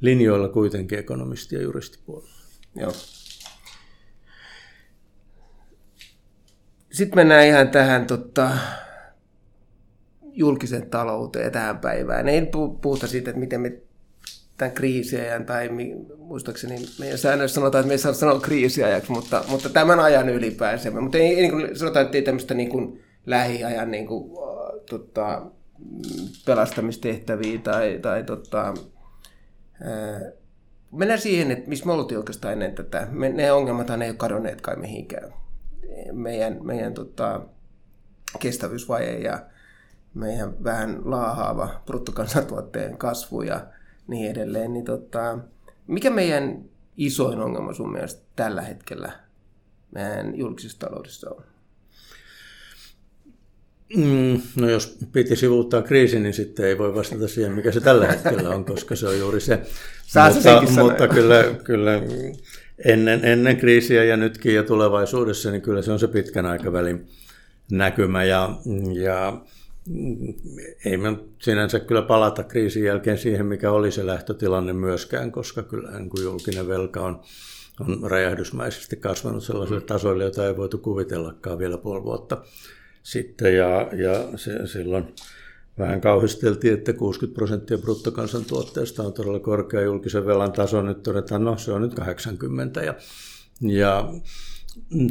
linjoilla 0.01 0.49
kuitenkin 0.49 0.99
ekonomisti- 0.99 1.55
ja 1.55 1.61
juristipuolella. 1.61 2.29
Joo. 2.75 2.93
Sitten 6.91 7.19
mennään 7.19 7.47
ihan 7.47 7.69
tähän 7.69 8.07
tota, 8.07 8.51
julkisen 10.23 10.89
talouteen 10.89 11.51
tähän 11.51 11.79
päivään. 11.79 12.29
Ei 12.29 12.41
puhuta 12.81 13.07
siitä, 13.07 13.29
että 13.29 13.39
miten 13.39 13.61
me 13.61 13.81
tämän 14.57 14.73
kriisiajan, 14.73 15.45
tai 15.45 15.69
muistaakseni 16.17 16.75
meidän 16.99 17.17
säännöissä 17.17 17.55
sanotaan, 17.55 17.79
että 17.79 17.87
me 17.87 17.93
ei 17.93 17.97
saa 17.97 18.13
sanoa 18.13 18.39
kriisiajaksi, 18.39 19.11
mutta, 19.11 19.43
mutta 19.47 19.69
tämän 19.69 19.99
ajan 19.99 20.29
ylipäänsä. 20.29 20.91
Mutta 20.91 21.17
ei, 21.17 21.35
niin 21.35 21.51
kuin 21.51 21.79
sanotaan, 21.79 22.05
että 22.05 22.17
ei 22.17 22.23
tämmöistä 22.23 22.53
niin 22.53 22.69
kuin 22.69 23.03
lähiajan 23.25 23.91
niin 23.91 24.07
kuin, 24.07 24.23
uh, 24.23 24.83
tota, 24.89 25.45
pelastamistehtäviä 26.45 27.59
tai, 27.59 27.99
tai 28.01 28.23
tota, 28.23 28.73
uh, 29.81 30.33
mennään 30.91 31.21
siihen, 31.21 31.51
että 31.51 31.69
missä 31.69 31.85
me 31.85 31.91
oltiin 31.91 32.17
oikeastaan 32.17 32.53
ennen 32.53 32.75
tätä. 32.75 33.07
Me, 33.11 33.29
ne 33.29 33.51
ongelmat 33.51 33.89
ei 33.89 34.09
ole 34.09 34.13
kadonneet 34.17 34.61
kai 34.61 34.75
mihinkään 34.75 35.33
meidän, 36.11 36.57
meidän 36.61 36.93
tota, 36.93 37.41
kestävyysvaje 38.39 39.19
ja 39.19 39.39
meidän 40.13 40.63
vähän 40.63 41.01
laahaava 41.05 41.81
bruttokansantuotteen 41.85 42.97
kasvu 42.97 43.41
ja 43.41 43.67
niin 44.07 44.31
edelleen. 44.31 44.73
Niin 44.73 44.85
tota, 44.85 45.39
mikä 45.87 46.09
meidän 46.09 46.65
isoin 46.97 47.39
ongelma 47.39 47.73
sun 47.73 47.91
mielestä 47.91 48.21
tällä 48.35 48.61
hetkellä 48.61 49.11
meidän 49.91 50.37
julkisessa 50.37 50.79
taloudessa 50.79 51.29
on? 51.29 51.43
Mm, 53.97 54.41
no 54.55 54.69
jos 54.69 54.97
piti 55.11 55.35
sivuuttaa 55.35 55.81
kriisi, 55.81 56.19
niin 56.19 56.33
sitten 56.33 56.65
ei 56.65 56.77
voi 56.77 56.95
vastata 56.95 57.27
siihen, 57.27 57.51
mikä 57.51 57.71
se 57.71 57.81
tällä 57.81 58.07
hetkellä 58.07 58.49
on, 58.49 58.65
koska 58.65 58.95
se 58.95 59.07
on 59.07 59.19
juuri 59.19 59.39
se. 59.39 59.61
Saa 60.07 60.31
mutta, 60.33 60.83
mutta 60.83 61.07
kyllä, 61.07 61.43
kyllä 61.63 62.01
ennen, 62.85 63.25
ennen 63.25 63.57
kriisiä 63.57 64.03
ja 64.03 64.17
nytkin 64.17 64.55
ja 64.55 64.63
tulevaisuudessa, 64.63 65.51
niin 65.51 65.61
kyllä 65.61 65.81
se 65.81 65.91
on 65.91 65.99
se 65.99 66.07
pitkän 66.07 66.45
aikavälin 66.45 67.07
näkymä 67.71 68.23
ja, 68.23 68.57
ja 69.01 69.41
ei 70.85 70.97
me 70.97 71.17
sinänsä 71.41 71.79
kyllä 71.79 72.01
palata 72.01 72.43
kriisin 72.43 72.83
jälkeen 72.83 73.17
siihen, 73.17 73.45
mikä 73.45 73.71
oli 73.71 73.91
se 73.91 74.05
lähtötilanne 74.05 74.73
myöskään, 74.73 75.31
koska 75.31 75.63
kyllä 75.63 75.99
niin 75.99 76.09
kuin 76.09 76.23
julkinen 76.23 76.67
velka 76.67 77.01
on, 77.01 77.21
on 77.79 78.11
räjähdysmäisesti 78.11 78.95
kasvanut 78.95 79.43
sellaisille 79.43 79.81
tasoille, 79.81 80.23
joita 80.23 80.47
ei 80.47 80.57
voitu 80.57 80.77
kuvitellakaan 80.77 81.59
vielä 81.59 81.77
puoli 81.77 82.03
vuotta 82.03 82.43
sitten 83.03 83.55
ja, 83.55 83.89
ja 83.93 84.37
se, 84.37 84.67
silloin 84.67 85.13
vähän 85.79 86.01
kauhisteltiin, 86.01 86.73
että 86.73 86.93
60 86.93 87.35
prosenttia 87.35 87.77
bruttokansantuotteesta 87.77 89.03
on 89.03 89.13
todella 89.13 89.39
korkea 89.39 89.81
julkisen 89.81 90.25
velan 90.25 90.51
taso. 90.51 90.81
Nyt 90.81 91.03
todetaan, 91.03 91.43
no 91.43 91.57
se 91.57 91.71
on 91.71 91.81
nyt 91.81 91.93
80 91.93 92.83
ja, 92.83 92.93
ja 93.61 94.13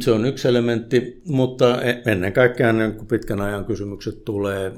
se 0.01 0.11
on 0.11 0.25
yksi 0.25 0.47
elementti, 0.47 1.21
mutta 1.25 1.81
e, 1.81 2.01
ennen 2.05 2.33
kaikkea 2.33 2.73
kuin 2.97 3.07
pitkän 3.07 3.41
ajan 3.41 3.65
kysymykset 3.65 4.25
tulee, 4.25 4.71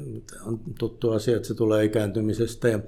on 0.45 0.59
tuttu 0.79 1.11
asia, 1.11 1.35
että 1.35 1.47
se 1.47 1.53
tulee 1.53 1.85
ikääntymisestä 1.85 2.67
ja 2.67 2.79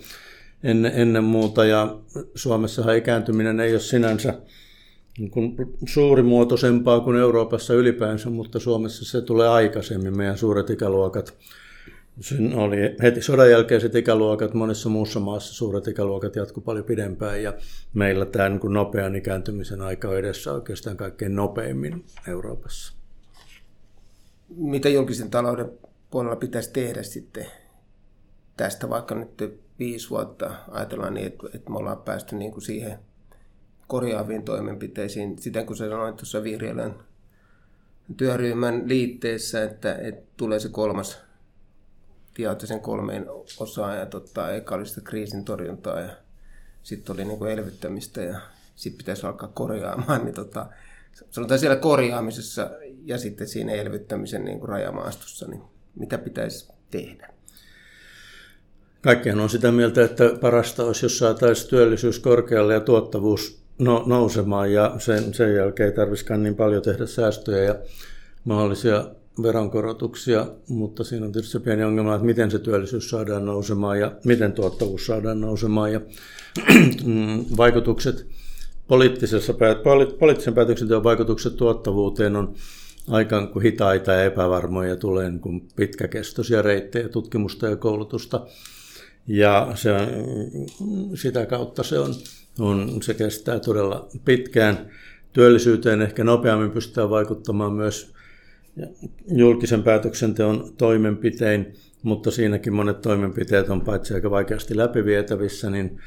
ennen, 0.63 0.91
ennen 0.95 1.23
muuta. 1.23 1.65
Ja 1.65 1.99
Suomessahan 2.35 2.97
ikääntyminen 2.97 3.59
ei 3.59 3.71
ole 3.71 3.79
sinänsä 3.79 4.33
niin 5.17 5.31
kuin 5.31 5.55
suurimuotoisempaa 5.87 6.99
kuin 6.99 7.17
Euroopassa 7.17 7.73
ylipäänsä, 7.73 8.29
mutta 8.29 8.59
Suomessa 8.59 9.05
se 9.05 9.21
tulee 9.21 9.47
aikaisemmin. 9.47 10.17
Meidän 10.17 10.37
suuret 10.37 10.69
ikäluokat 10.69 11.37
Sen 12.21 12.55
oli 12.55 12.77
heti 13.03 13.21
sodan 13.21 13.51
jälkeiset 13.51 13.95
ikäluokat, 13.95 14.53
monessa 14.53 14.89
muussa 14.89 15.19
maassa 15.19 15.53
suuret 15.53 15.87
ikäluokat 15.87 16.35
jatku 16.35 16.61
paljon 16.61 16.85
pidempään 16.85 17.43
ja 17.43 17.53
meillä 17.93 18.25
tämä 18.25 18.49
niin 18.49 18.59
kuin 18.59 18.73
nopean 18.73 19.15
ikääntymisen 19.15 19.81
aika 19.81 20.09
on 20.09 20.17
edessä 20.17 20.53
oikeastaan 20.53 20.97
kaikkein 20.97 21.35
nopeimmin 21.35 22.05
Euroopassa. 22.27 22.93
Mitä 24.55 24.89
julkisen 24.89 25.29
talouden 25.29 25.71
puolella 26.11 26.35
pitäisi 26.35 26.71
tehdä 26.73 27.03
sitten 27.03 27.45
tästä 28.57 28.89
vaikka 28.89 29.15
nyt 29.15 29.59
viisi 29.79 30.09
vuotta 30.09 30.51
ajatellaan 30.71 31.13
niin, 31.13 31.27
että, 31.27 31.47
että 31.53 31.71
me 31.71 31.77
ollaan 31.77 32.01
päästy 32.01 32.35
niin 32.35 32.51
kuin 32.51 32.61
siihen 32.61 32.99
korjaaviin 33.87 34.43
toimenpiteisiin, 34.43 35.37
siten 35.37 35.65
kun 35.65 35.77
se 35.77 35.89
sanoit 35.89 36.15
tuossa 36.15 36.43
Vihriälän 36.43 36.95
työryhmän 38.17 38.83
liitteessä, 38.85 39.63
että, 39.63 39.95
että 39.95 40.31
tulee 40.37 40.59
se 40.59 40.69
kolmas 40.69 41.28
jaoitte 42.39 42.67
sen 42.67 42.79
kolmeen 42.79 43.25
osaan 43.59 43.97
ja 43.97 44.05
tota, 44.05 44.51
eka 44.51 44.75
oli 44.75 44.85
sitä 44.85 45.01
kriisin 45.01 45.45
torjuntaa 45.45 45.99
ja 45.99 46.09
sitten 46.83 47.13
oli 47.13 47.25
niin 47.25 47.37
kuin 47.37 47.51
elvyttämistä 47.51 48.21
ja 48.21 48.39
sitten 48.75 48.97
pitäisi 48.97 49.25
alkaa 49.25 49.49
korjaamaan. 49.53 50.25
Niin 50.25 50.35
tota, 50.35 50.65
sanotaan 51.29 51.59
siellä 51.59 51.75
korjaamisessa 51.75 52.69
ja 53.03 53.17
sitten 53.17 53.47
siinä 53.47 53.71
elvyttämisen 53.71 54.45
niin 54.45 54.59
kuin 54.59 54.69
rajamaastossa, 54.69 55.47
niin 55.47 55.61
mitä 55.95 56.17
pitäisi 56.17 56.73
tehdä? 56.91 57.29
Kaikkihan 59.01 59.39
on 59.39 59.49
sitä 59.49 59.71
mieltä, 59.71 60.03
että 60.03 60.23
parasta 60.41 60.83
olisi, 60.83 61.05
jos 61.05 61.17
saataisiin 61.17 61.69
työllisyys 61.69 62.19
korkealle 62.19 62.73
ja 62.73 62.79
tuottavuus 62.79 63.61
no, 63.77 64.03
nousemaan 64.07 64.73
ja 64.73 64.95
sen, 64.97 65.33
sen 65.33 65.55
jälkeen 65.55 65.89
ei 65.89 65.95
tarvitsisikaan 65.95 66.43
niin 66.43 66.55
paljon 66.55 66.83
tehdä 66.83 67.05
säästöjä 67.05 67.63
ja 67.63 67.75
mahdollisia 68.43 69.05
veronkorotuksia, 69.43 70.47
mutta 70.69 71.03
siinä 71.03 71.25
on 71.25 71.31
tietysti 71.31 71.51
se 71.51 71.59
pieni 71.59 71.83
ongelma, 71.83 72.15
että 72.15 72.25
miten 72.25 72.51
se 72.51 72.59
työllisyys 72.59 73.09
saadaan 73.09 73.45
nousemaan 73.45 73.99
ja 73.99 74.11
miten 74.25 74.53
tuottavuus 74.53 75.05
saadaan 75.05 75.41
nousemaan 75.41 75.93
ja 75.93 76.01
vaikutukset 77.57 78.27
poliittisessa, 78.87 79.53
poliittisen 80.19 80.53
päätöksenteon 80.53 81.03
vaikutukset 81.03 81.55
tuottavuuteen 81.55 82.35
on 82.35 82.53
aika 83.07 83.51
hitaita 83.63 84.11
ja 84.11 84.23
epävarmoja, 84.23 84.95
tulee 84.95 85.29
niin 85.29 85.39
kuin 85.41 85.67
pitkäkestoisia 85.75 86.61
reittejä, 86.61 87.09
tutkimusta 87.09 87.67
ja 87.67 87.75
koulutusta. 87.75 88.45
Ja 89.27 89.71
se, 89.75 89.89
sitä 91.15 91.45
kautta 91.45 91.83
se, 91.83 91.99
on, 91.99 92.13
on, 92.59 93.01
se 93.01 93.13
kestää 93.13 93.59
todella 93.59 94.07
pitkään. 94.25 94.89
Työllisyyteen 95.33 96.01
ehkä 96.01 96.23
nopeammin 96.23 96.71
pystytään 96.71 97.09
vaikuttamaan 97.09 97.73
myös 97.73 98.13
julkisen 99.27 99.83
päätöksenteon 99.83 100.73
toimenpitein, 100.77 101.73
mutta 102.03 102.31
siinäkin 102.31 102.73
monet 102.73 103.01
toimenpiteet 103.01 103.69
on 103.69 103.81
paitsi 103.81 104.13
aika 104.13 104.31
vaikeasti 104.31 104.77
läpivietävissä, 104.77 105.69
niin 105.69 105.99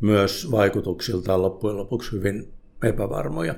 myös 0.00 0.50
vaikutuksiltaan 0.50 1.42
loppujen 1.42 1.76
lopuksi 1.76 2.12
hyvin 2.12 2.48
epävarmoja. 2.84 3.54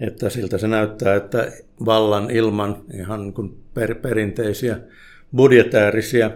Että 0.00 0.30
siltä 0.30 0.58
se 0.58 0.68
näyttää, 0.68 1.14
että 1.14 1.52
vallan 1.84 2.30
ilman 2.30 2.84
ihan 2.94 3.32
kuin 3.32 3.58
per, 3.74 3.94
perinteisiä 3.94 4.78
budjetäärisiä 5.36 6.30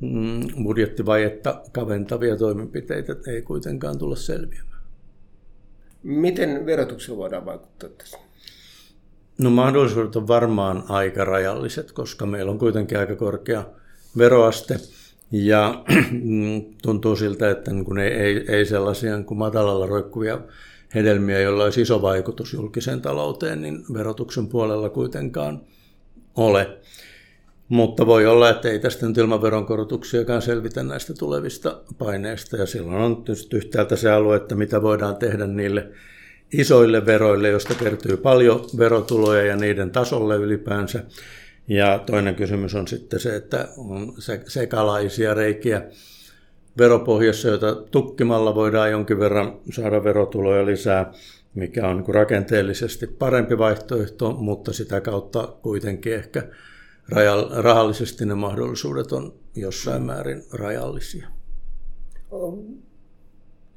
mm, 0.00 0.40
budjettivajetta 0.62 1.62
kaventavia 1.72 2.36
toimenpiteitä 2.36 3.16
ei 3.26 3.42
kuitenkaan 3.42 3.98
tulla 3.98 4.16
selviämään. 4.16 4.82
Miten 6.02 6.66
verotuksella 6.66 7.18
voidaan 7.18 7.44
vaikuttaa 7.44 7.88
tässä? 7.88 8.25
No 9.38 9.50
mahdollisuudet 9.50 10.16
on 10.16 10.28
varmaan 10.28 10.84
aika 10.88 11.24
rajalliset, 11.24 11.92
koska 11.92 12.26
meillä 12.26 12.50
on 12.50 12.58
kuitenkin 12.58 12.98
aika 12.98 13.16
korkea 13.16 13.64
veroaste. 14.18 14.80
Ja 15.32 15.84
tuntuu 16.82 17.16
siltä, 17.16 17.50
että 17.50 17.70
niin 17.72 17.84
kun 17.84 17.98
ei, 17.98 18.12
ei, 18.12 18.44
ei 18.48 18.66
sellaisia 18.66 19.16
niin 19.16 19.24
kuin 19.24 19.38
matalalla 19.38 19.86
roikkuvia 19.86 20.40
hedelmiä, 20.94 21.40
joilla 21.40 21.64
olisi 21.64 21.82
iso 21.82 22.02
vaikutus 22.02 22.52
julkiseen 22.52 23.02
talouteen, 23.02 23.62
niin 23.62 23.84
verotuksen 23.92 24.48
puolella 24.48 24.88
kuitenkaan 24.88 25.60
ole. 26.36 26.78
Mutta 27.68 28.06
voi 28.06 28.26
olla, 28.26 28.50
että 28.50 28.68
ei 28.68 28.78
tästä 28.78 29.06
nyt 29.06 29.18
ilman 29.18 29.42
veronkorotuksiakaan 29.42 30.42
selvitä 30.42 30.82
näistä 30.82 31.14
tulevista 31.14 31.80
paineista. 31.98 32.56
Ja 32.56 32.66
silloin 32.66 33.02
on 33.02 33.24
tietysti 33.24 33.56
yhtäältä 33.56 33.96
se 33.96 34.10
alue, 34.10 34.36
että 34.36 34.54
mitä 34.54 34.82
voidaan 34.82 35.16
tehdä 35.16 35.46
niille 35.46 35.88
isoille 36.52 37.06
veroille, 37.06 37.48
joista 37.48 37.74
kertyy 37.74 38.16
paljon 38.16 38.64
verotuloja 38.78 39.44
ja 39.46 39.56
niiden 39.56 39.90
tasolle 39.90 40.36
ylipäänsä. 40.36 41.04
Ja 41.68 41.98
toinen 42.06 42.34
kysymys 42.34 42.74
on 42.74 42.88
sitten 42.88 43.20
se, 43.20 43.36
että 43.36 43.68
on 43.76 44.14
sekalaisia 44.46 45.34
reikiä 45.34 45.82
veropohjassa, 46.78 47.48
joita 47.48 47.74
tukkimalla 47.74 48.54
voidaan 48.54 48.90
jonkin 48.90 49.18
verran 49.18 49.58
saada 49.72 50.04
verotuloja 50.04 50.66
lisää, 50.66 51.12
mikä 51.54 51.88
on 51.88 51.96
niin 51.96 52.14
rakenteellisesti 52.14 53.06
parempi 53.06 53.58
vaihtoehto, 53.58 54.32
mutta 54.32 54.72
sitä 54.72 55.00
kautta 55.00 55.48
kuitenkin 55.62 56.14
ehkä 56.14 56.42
rahallisesti 57.56 58.26
ne 58.26 58.34
mahdollisuudet 58.34 59.12
on 59.12 59.34
jossain 59.56 60.02
määrin 60.02 60.42
rajallisia. 60.52 61.28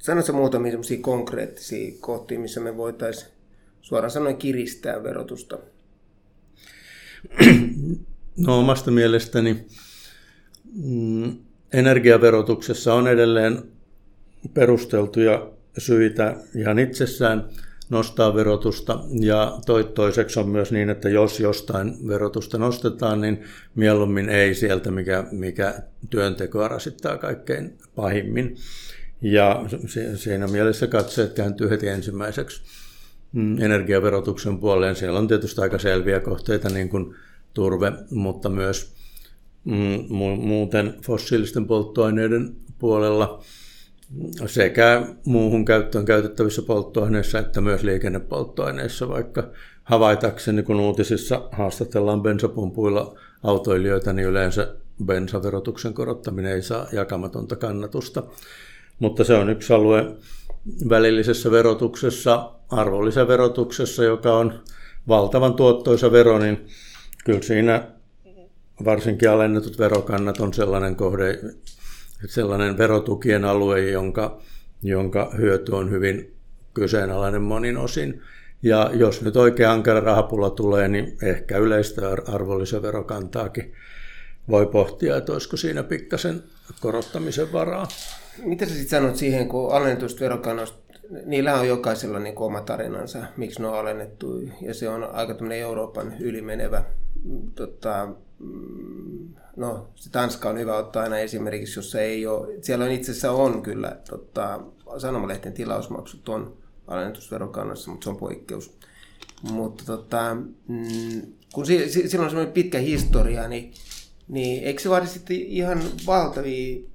Sanoitko 0.00 0.32
muutamia 0.32 0.72
konkreettisia 1.00 1.92
kohtia, 2.00 2.38
missä 2.38 2.60
me 2.60 2.76
voitaisiin 2.76 3.30
suoraan 3.80 4.10
sanoen 4.10 4.36
kiristää 4.36 5.02
verotusta? 5.02 5.58
No 8.36 8.58
omasta 8.58 8.90
mielestäni 8.90 9.66
mm, 10.84 11.38
energiaverotuksessa 11.72 12.94
on 12.94 13.08
edelleen 13.08 13.62
perusteltuja 14.54 15.50
syitä 15.78 16.36
ihan 16.54 16.78
itsessään 16.78 17.48
nostaa 17.90 18.34
verotusta 18.34 19.04
ja 19.20 19.58
toiseksi 19.94 20.40
on 20.40 20.48
myös 20.48 20.72
niin, 20.72 20.90
että 20.90 21.08
jos 21.08 21.40
jostain 21.40 22.08
verotusta 22.08 22.58
nostetaan, 22.58 23.20
niin 23.20 23.44
mieluummin 23.74 24.28
ei 24.28 24.54
sieltä, 24.54 24.90
mikä, 24.90 25.24
mikä 25.30 25.74
työntekoa 26.10 26.68
rasittaa 26.68 27.18
kaikkein 27.18 27.78
pahimmin. 27.94 28.56
Ja 29.22 29.64
siinä 30.14 30.46
mielessä 30.46 30.86
katseet 30.86 31.32
kääntyy 31.32 31.70
heti 31.70 31.88
ensimmäiseksi 31.88 32.62
mm, 33.32 33.62
energiaverotuksen 33.62 34.58
puoleen. 34.58 34.96
Siellä 34.96 35.18
on 35.18 35.28
tietysti 35.28 35.60
aika 35.60 35.78
selviä 35.78 36.20
kohteita, 36.20 36.68
niin 36.68 36.88
kuin 36.88 37.14
turve, 37.54 37.92
mutta 38.10 38.48
myös 38.48 38.92
mm, 39.64 40.04
muuten 40.38 40.94
fossiilisten 41.06 41.66
polttoaineiden 41.66 42.56
puolella 42.78 43.42
sekä 44.46 45.06
muuhun 45.24 45.64
käyttöön 45.64 46.04
käytettävissä 46.04 46.62
polttoaineissa 46.62 47.38
että 47.38 47.60
myös 47.60 47.82
liikennepolttoaineissa, 47.82 49.08
vaikka 49.08 49.48
havaitakseni 49.84 50.62
kun 50.62 50.80
uutisissa 50.80 51.48
haastatellaan 51.52 52.22
bensapumpuilla 52.22 53.18
autoilijoita, 53.42 54.12
niin 54.12 54.28
yleensä 54.28 54.74
bensaverotuksen 55.04 55.94
korottaminen 55.94 56.52
ei 56.52 56.62
saa 56.62 56.86
jakamatonta 56.92 57.56
kannatusta. 57.56 58.22
Mutta 59.00 59.24
se 59.24 59.34
on 59.34 59.50
yksi 59.50 59.72
alue 59.72 60.16
välillisessä 60.88 61.50
verotuksessa, 61.50 62.52
arvonlisäverotuksessa, 62.68 64.04
joka 64.04 64.38
on 64.38 64.62
valtavan 65.08 65.54
tuottoisa 65.54 66.12
vero, 66.12 66.38
niin 66.38 66.66
kyllä 67.24 67.42
siinä 67.42 67.88
varsinkin 68.84 69.30
alennetut 69.30 69.78
verokannat 69.78 70.40
on 70.40 70.54
sellainen 70.54 70.96
kohde, 70.96 71.40
sellainen 72.26 72.78
verotukien 72.78 73.44
alue, 73.44 73.90
jonka, 73.90 74.40
jonka 74.82 75.32
hyöty 75.38 75.72
on 75.72 75.90
hyvin 75.90 76.34
kyseenalainen 76.74 77.42
monin 77.42 77.76
osin. 77.76 78.22
Ja 78.62 78.90
jos 78.94 79.22
nyt 79.22 79.36
oikein 79.36 79.68
ankara 79.68 80.00
rahapula 80.00 80.50
tulee, 80.50 80.88
niin 80.88 81.16
ehkä 81.22 81.58
yleistä 81.58 82.02
arvonlisäverokantaakin 82.32 83.72
voi 84.50 84.66
pohtia, 84.66 85.16
että 85.16 85.32
olisiko 85.32 85.56
siinä 85.56 85.82
pikkasen 85.82 86.42
korottamisen 86.80 87.52
varaa. 87.52 87.88
Mitä 88.44 88.66
sä 88.66 88.74
sitten 88.74 89.00
sanot 89.00 89.16
siihen, 89.16 89.48
kun 89.48 89.72
alennetusta 89.72 90.20
verokannosta, 90.20 90.78
niillä 91.26 91.54
on 91.54 91.68
jokaisella 91.68 92.18
niin 92.18 92.38
oma 92.38 92.60
tarinansa, 92.60 93.18
miksi 93.36 93.62
ne 93.62 93.68
on 93.68 93.78
alennettu, 93.78 94.40
ja 94.62 94.74
se 94.74 94.88
on 94.88 95.04
aika 95.12 95.34
Euroopan 95.54 96.14
ylimenevä. 96.20 96.84
Tota, 97.54 98.08
mm, 98.38 99.28
no, 99.56 99.90
se 99.94 100.10
Tanska 100.10 100.48
on 100.48 100.58
hyvä 100.58 100.76
ottaa 100.76 101.02
aina 101.02 101.18
esimerkiksi, 101.18 101.78
jossa 101.78 102.00
ei 102.00 102.26
ole, 102.26 102.48
siellä 102.62 102.84
on 102.84 102.90
itse 102.90 103.10
asiassa 103.10 103.32
on 103.32 103.62
kyllä 103.62 103.96
tota, 104.10 104.60
sanomalehten 104.98 105.52
tilausmaksut 105.52 106.28
on 106.28 106.56
alennetusverokannassa, 106.86 107.90
mutta 107.90 108.04
se 108.04 108.10
on 108.10 108.16
poikkeus. 108.16 108.76
Mutta 109.50 109.84
tota, 109.84 110.36
mm, 110.68 111.22
kun 111.52 111.66
si, 111.66 111.88
si, 111.88 112.08
silloin 112.08 112.24
on 112.24 112.30
semmoinen 112.30 112.54
pitkä 112.54 112.78
historia, 112.78 113.48
niin, 113.48 113.72
niin 114.28 114.64
eikö 114.64 114.82
se 114.82 114.90
vaadi 114.90 115.06
sitten 115.06 115.36
ihan 115.36 115.82
valtavia 116.06 116.89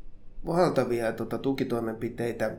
valtavia 0.45 1.13
tota, 1.13 1.37
tukitoimenpiteitä 1.37 2.57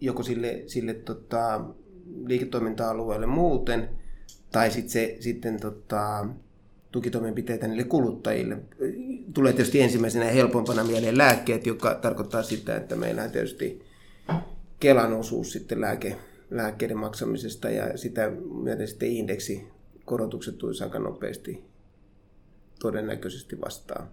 joko 0.00 0.22
sille, 0.22 0.62
sille 0.66 0.94
tota, 0.94 1.64
liiketoiminta-alueelle 2.26 3.26
muuten, 3.26 3.88
tai 4.52 4.70
sit 4.70 4.88
se, 4.88 5.16
sitten 5.20 5.60
tota, 5.60 6.26
tukitoimenpiteitä 6.92 7.68
niille 7.68 7.84
kuluttajille. 7.84 8.58
Tulee 9.34 9.52
tietysti 9.52 9.80
ensimmäisenä 9.80 10.24
helpompana 10.24 10.84
mieleen 10.84 11.18
lääkkeet, 11.18 11.66
joka 11.66 11.94
tarkoittaa 11.94 12.42
sitä, 12.42 12.76
että 12.76 12.96
meillä 12.96 13.22
on 13.22 13.30
tietysti 13.30 13.82
Kelan 14.80 15.12
osuus 15.12 15.52
sitten 15.52 15.80
lääke, 15.80 16.16
lääkkeiden 16.50 16.98
maksamisesta 16.98 17.70
ja 17.70 17.98
sitä 17.98 18.30
myöten 18.62 18.88
sitten 18.88 19.12
indeksikorotukset 19.12 20.58
tulisi 20.58 20.84
aika 20.84 20.98
nopeasti 20.98 21.64
todennäköisesti 22.78 23.60
vastaan. 23.60 24.08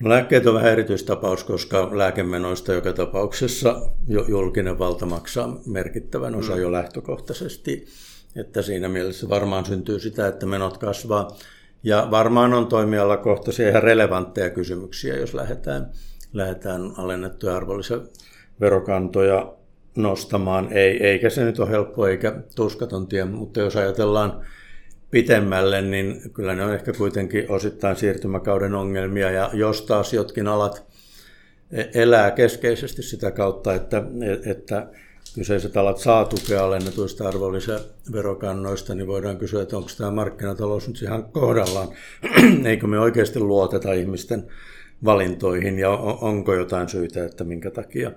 No, 0.00 0.10
lääkkeet 0.10 0.46
on 0.46 0.54
vähän 0.54 0.72
erityistapaus, 0.72 1.44
koska 1.44 1.88
lääkemenoista 1.92 2.72
joka 2.72 2.92
tapauksessa 2.92 3.82
julkinen 4.28 4.78
valta 4.78 5.06
maksaa 5.06 5.60
merkittävän 5.66 6.34
osa 6.34 6.54
mm. 6.54 6.60
jo 6.60 6.72
lähtökohtaisesti. 6.72 7.86
Että 8.36 8.62
siinä 8.62 8.88
mielessä 8.88 9.28
varmaan 9.28 9.64
syntyy 9.64 10.00
sitä, 10.00 10.26
että 10.26 10.46
menot 10.46 10.78
kasvaa. 10.78 11.36
Ja 11.82 12.08
varmaan 12.10 12.54
on 12.54 12.66
toimialakohtaisia 12.66 13.68
ihan 13.68 13.82
relevantteja 13.82 14.50
kysymyksiä, 14.50 15.16
jos 15.16 15.34
lähdetään, 15.34 15.90
lähdetään 16.32 16.92
alennettuja 16.96 17.56
arvonlisäverokantoja 17.56 19.54
nostamaan. 19.96 20.72
Ei, 20.72 21.06
eikä 21.06 21.30
se 21.30 21.44
nyt 21.44 21.58
ole 21.58 21.70
helppo 21.70 22.06
eikä 22.06 22.42
tuskaton 22.56 23.06
tie, 23.06 23.24
mutta 23.24 23.60
jos 23.60 23.76
ajatellaan 23.76 24.46
pitemmälle, 25.10 25.82
niin 25.82 26.20
kyllä 26.32 26.54
ne 26.54 26.64
on 26.64 26.74
ehkä 26.74 26.92
kuitenkin 26.92 27.50
osittain 27.50 27.96
siirtymäkauden 27.96 28.74
ongelmia. 28.74 29.30
Ja 29.30 29.50
jos 29.52 29.82
taas 29.82 30.12
jotkin 30.12 30.48
alat 30.48 30.86
e- 31.72 32.02
elää 32.02 32.30
keskeisesti 32.30 33.02
sitä 33.02 33.30
kautta, 33.30 33.74
että, 33.74 34.02
että 34.46 34.86
kyseiset 35.34 35.76
alat 35.76 35.98
saa 35.98 36.24
tukea 36.24 36.64
alennetuista 36.64 37.28
arvonlisäverokannoista, 37.28 38.94
niin 38.94 39.06
voidaan 39.06 39.38
kysyä, 39.38 39.62
että 39.62 39.76
onko 39.76 39.88
tämä 39.98 40.10
markkinatalous 40.10 40.88
nyt 40.88 41.02
ihan 41.02 41.24
kohdallaan. 41.24 41.88
Eikö 42.64 42.86
me 42.86 43.00
oikeasti 43.00 43.40
luoteta 43.40 43.92
ihmisten 43.92 44.46
valintoihin 45.04 45.78
ja 45.78 45.90
onko 46.20 46.54
jotain 46.54 46.88
syitä, 46.88 47.24
että 47.24 47.44
minkä 47.44 47.70
takia 47.70 48.12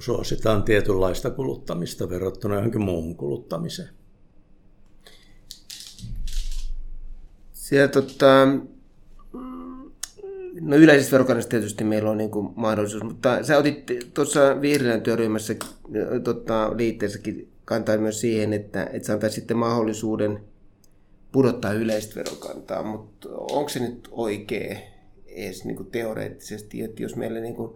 suositaan 0.00 0.62
tietynlaista 0.62 1.30
kuluttamista 1.30 2.10
verrattuna 2.10 2.54
johonkin 2.54 2.84
muuhun 2.84 3.16
kuluttamiseen. 3.16 3.99
Siellä 7.70 7.88
tota, 7.88 8.48
no 10.60 10.76
yleisessä 10.76 11.12
verokannassa 11.12 11.50
tietysti 11.50 11.84
meillä 11.84 12.10
on 12.10 12.18
niin 12.18 12.30
kuin 12.30 12.52
mahdollisuus, 12.56 13.02
mutta 13.02 13.42
sä 13.42 13.58
otit 13.58 13.86
tuossa 14.14 14.60
vihreän 14.60 15.02
työryhmässä 15.02 15.54
tota, 16.24 16.76
liitteessäkin 16.76 17.48
kantaa 17.64 17.98
myös 17.98 18.20
siihen, 18.20 18.52
että, 18.52 18.84
että 18.92 19.06
sä 19.06 19.12
antaisit 19.12 19.34
sitten 19.34 19.56
mahdollisuuden 19.56 20.40
pudottaa 21.32 21.72
yleistä 21.72 22.14
verokantaa, 22.14 22.82
mutta 22.82 23.28
onko 23.32 23.68
se 23.68 23.80
nyt 23.80 24.08
oikea 24.10 24.76
edes 25.26 25.64
niin 25.64 25.76
kuin 25.76 25.90
teoreettisesti, 25.90 26.82
että 26.82 27.02
jos 27.02 27.16
meillä 27.16 27.40
niin 27.40 27.56
kuin 27.56 27.72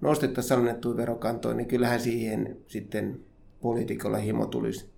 nostettaisiin 0.00 0.58
annettuja 0.58 0.96
verokantoja, 0.96 1.54
niin 1.54 1.68
kyllähän 1.68 2.00
siihen 2.00 2.56
sitten 2.66 3.20
poliitikolla 3.60 4.18
himo 4.18 4.46
tulisi 4.46 4.95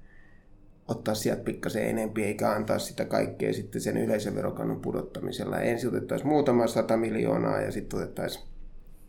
ottaa 0.89 1.15
sieltä 1.15 1.43
pikkasen 1.43 1.89
enempi, 1.89 2.25
eikä 2.25 2.51
antaa 2.51 2.79
sitä 2.79 3.05
kaikkea 3.05 3.53
sitten 3.53 3.81
sen 3.81 3.97
yleisen 3.97 4.35
verokannon 4.35 4.81
pudottamisella. 4.81 5.61
Ensin 5.61 5.89
otettaisiin 5.89 6.29
muutama 6.29 6.67
sata 6.67 6.97
miljoonaa 6.97 7.61
ja 7.61 7.73
sitten 7.73 7.99
otettaisiin 7.99 8.45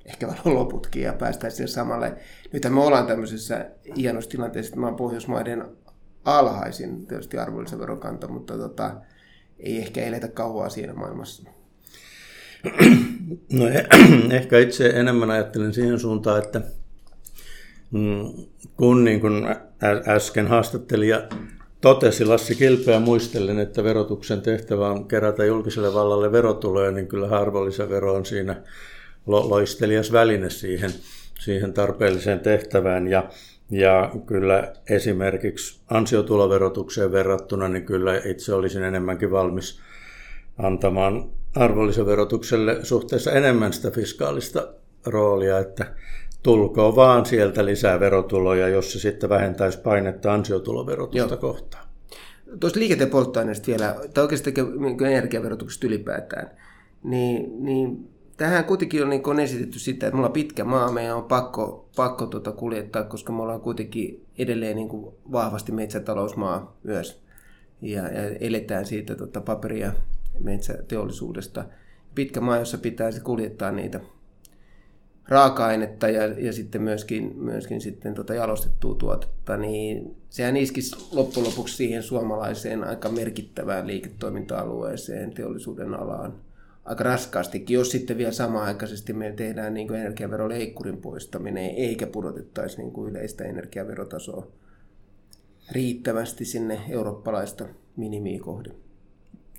ehkä 0.06 0.28
vähän 0.28 0.54
loputkin 0.54 1.02
ja 1.02 1.14
päästäisiin 1.14 1.58
sille 1.58 1.68
samalle. 1.68 2.16
Nyt 2.54 2.70
me 2.70 2.84
ollaan 2.84 3.08
tämmöisessä 3.08 3.66
hienossa 3.98 4.30
tilanteessa, 4.30 4.70
että 4.70 4.80
mä 4.80 4.86
oon 4.86 4.96
Pohjoismaiden 4.96 5.66
alhaisin 6.26 7.08
tietysti 7.08 7.38
arvonlisäverokanto, 7.38 8.28
mutta 8.28 8.58
tota, 8.58 8.96
ei 9.60 9.78
ehkä 9.78 10.02
eletä 10.02 10.28
kauaa 10.28 10.70
siinä 10.70 10.94
maailmassa. 10.94 11.44
No 13.54 13.66
ehkä 14.32 14.60
itse 14.60 14.90
enemmän 14.90 15.32
ajattelen 15.32 15.74
siihen 15.74 16.00
suuntaan, 16.00 16.44
että 16.44 16.62
mm, 17.92 18.24
kun 18.78 19.04
niin 19.04 19.22
kuin 19.22 19.48
äsken 20.08 20.48
haastattelija 20.48 21.28
totesi 21.82 22.26
Lassi 22.26 22.56
Kilpeä 22.56 23.00
muistellen, 23.00 23.60
että 23.60 23.84
verotuksen 23.84 24.42
tehtävä 24.42 24.90
on 24.90 25.08
kerätä 25.08 25.46
julkiselle 25.46 25.94
vallalle 25.94 26.32
verotuloja, 26.32 26.92
niin 26.92 27.08
kyllä 27.08 27.40
arvonlisävero 27.40 28.14
on 28.14 28.26
siinä 28.26 28.62
loistelias 29.26 30.12
väline 30.12 30.50
siihen, 30.50 30.92
siihen 31.40 31.74
tarpeelliseen 31.74 32.40
tehtävään. 32.40 33.08
Ja, 33.08 33.30
ja 33.72 34.12
kyllä 34.26 34.74
esimerkiksi 34.90 35.80
ansiotuloverotukseen 35.90 37.12
verrattuna, 37.12 37.68
niin 37.68 37.86
kyllä 37.86 38.22
itse 38.26 38.54
olisin 38.54 38.84
enemmänkin 38.84 39.32
valmis 39.32 39.80
antamaan 40.58 41.30
arvonlisäverotukselle 41.56 42.80
suhteessa 42.84 43.32
enemmän 43.32 43.74
sitä 43.74 43.92
fiskaalista 43.92 44.68
roolia, 45.06 45.60
että 45.60 45.86
tulkoon 46.44 46.96
vaan 46.96 47.26
sieltä 47.26 47.66
lisää 47.66 48.00
verotuloja, 48.00 48.68
jos 48.68 48.94
se 48.94 49.00
sitten 49.00 49.30
vähentäisi 49.30 49.80
painetta 49.80 50.34
ansiotuloverotusta 50.34 51.34
Joo. 51.34 51.38
kohtaan. 51.38 51.90
Tuosta 52.60 52.80
liikenteen 52.80 53.10
polttoaineesta 53.10 53.68
vielä, 53.68 53.96
tai 54.14 54.22
oikeastaan 54.22 54.54
niin 54.80 55.06
energiaverotuksesta 55.06 55.88
ylipäätään, 55.88 56.52
niin, 57.04 57.66
niin 57.66 58.10
tähän 58.38 58.66
kuitenkin 58.66 59.04
on, 59.04 59.10
niin 59.10 59.30
on 59.30 59.40
esitetty 59.40 59.80
sitä, 59.80 60.08
että 60.08 60.16
mulla 60.16 60.28
on 60.28 60.34
pitkä 60.34 60.64
maa, 60.64 60.92
meidän 60.92 61.16
on 61.16 61.24
pakko, 61.24 61.90
pakko 61.96 62.26
tuota 62.26 62.52
kuljettaa, 62.52 63.04
koska 63.04 63.34
me 63.34 63.42
ollaan 63.42 63.62
kuitenkin 63.62 64.26
edelleen 64.38 64.76
niin 64.76 64.90
kuin 64.90 65.16
vahvasti 65.32 65.72
metsätalousmaa 65.72 66.78
myös. 66.84 67.24
Ja, 67.82 68.02
ja 68.02 68.30
eletään 68.40 68.86
siitä 68.86 69.16
tuota 69.16 69.42
paperia 69.42 69.94
metsäteollisuudesta. 70.44 71.66
Pitkä 72.16 72.42
maa, 72.42 72.58
jossa 72.58 72.78
pitäisi 72.78 73.22
kuljettaa 73.22 73.72
niitä 73.72 74.00
raaka-ainetta 75.30 76.10
ja, 76.10 76.26
ja 76.26 76.54
sitten 76.54 76.82
myöskin, 76.82 77.34
myöskin 77.36 77.82
sitten 77.82 78.14
tota 78.14 78.34
jalostettua 78.34 78.96
tuotetta, 78.96 79.58
niin 79.58 80.16
sehän 80.30 80.58
iskisi 80.58 80.96
loppujen 81.12 81.50
lopuksi 81.50 81.76
siihen 81.76 82.04
suomalaiseen 82.04 82.84
aika 82.84 83.10
merkittävään 83.10 83.88
liiketoiminta-alueeseen, 83.88 85.34
teollisuuden 85.34 85.94
alaan 85.94 86.34
aika 86.86 87.04
raskaastikin, 87.04 87.74
jos 87.74 87.92
sitten 87.92 88.18
vielä 88.18 88.32
samaaikaisesti 88.32 89.14
me 89.14 89.32
tehdään 89.32 89.74
niin 89.74 89.96
energiaveroleikkurin 89.96 90.98
poistaminen, 90.98 91.76
eikä 91.76 92.08
pudotettaisi 92.08 92.78
niin 92.78 92.92
kuin 92.92 93.12
yleistä 93.12 93.44
energiaverotasoa 93.44 94.48
riittävästi 95.72 96.46
sinne 96.46 96.80
eurooppalaista 96.90 97.66
minimiä 97.96 98.40
kohden. 98.40 98.74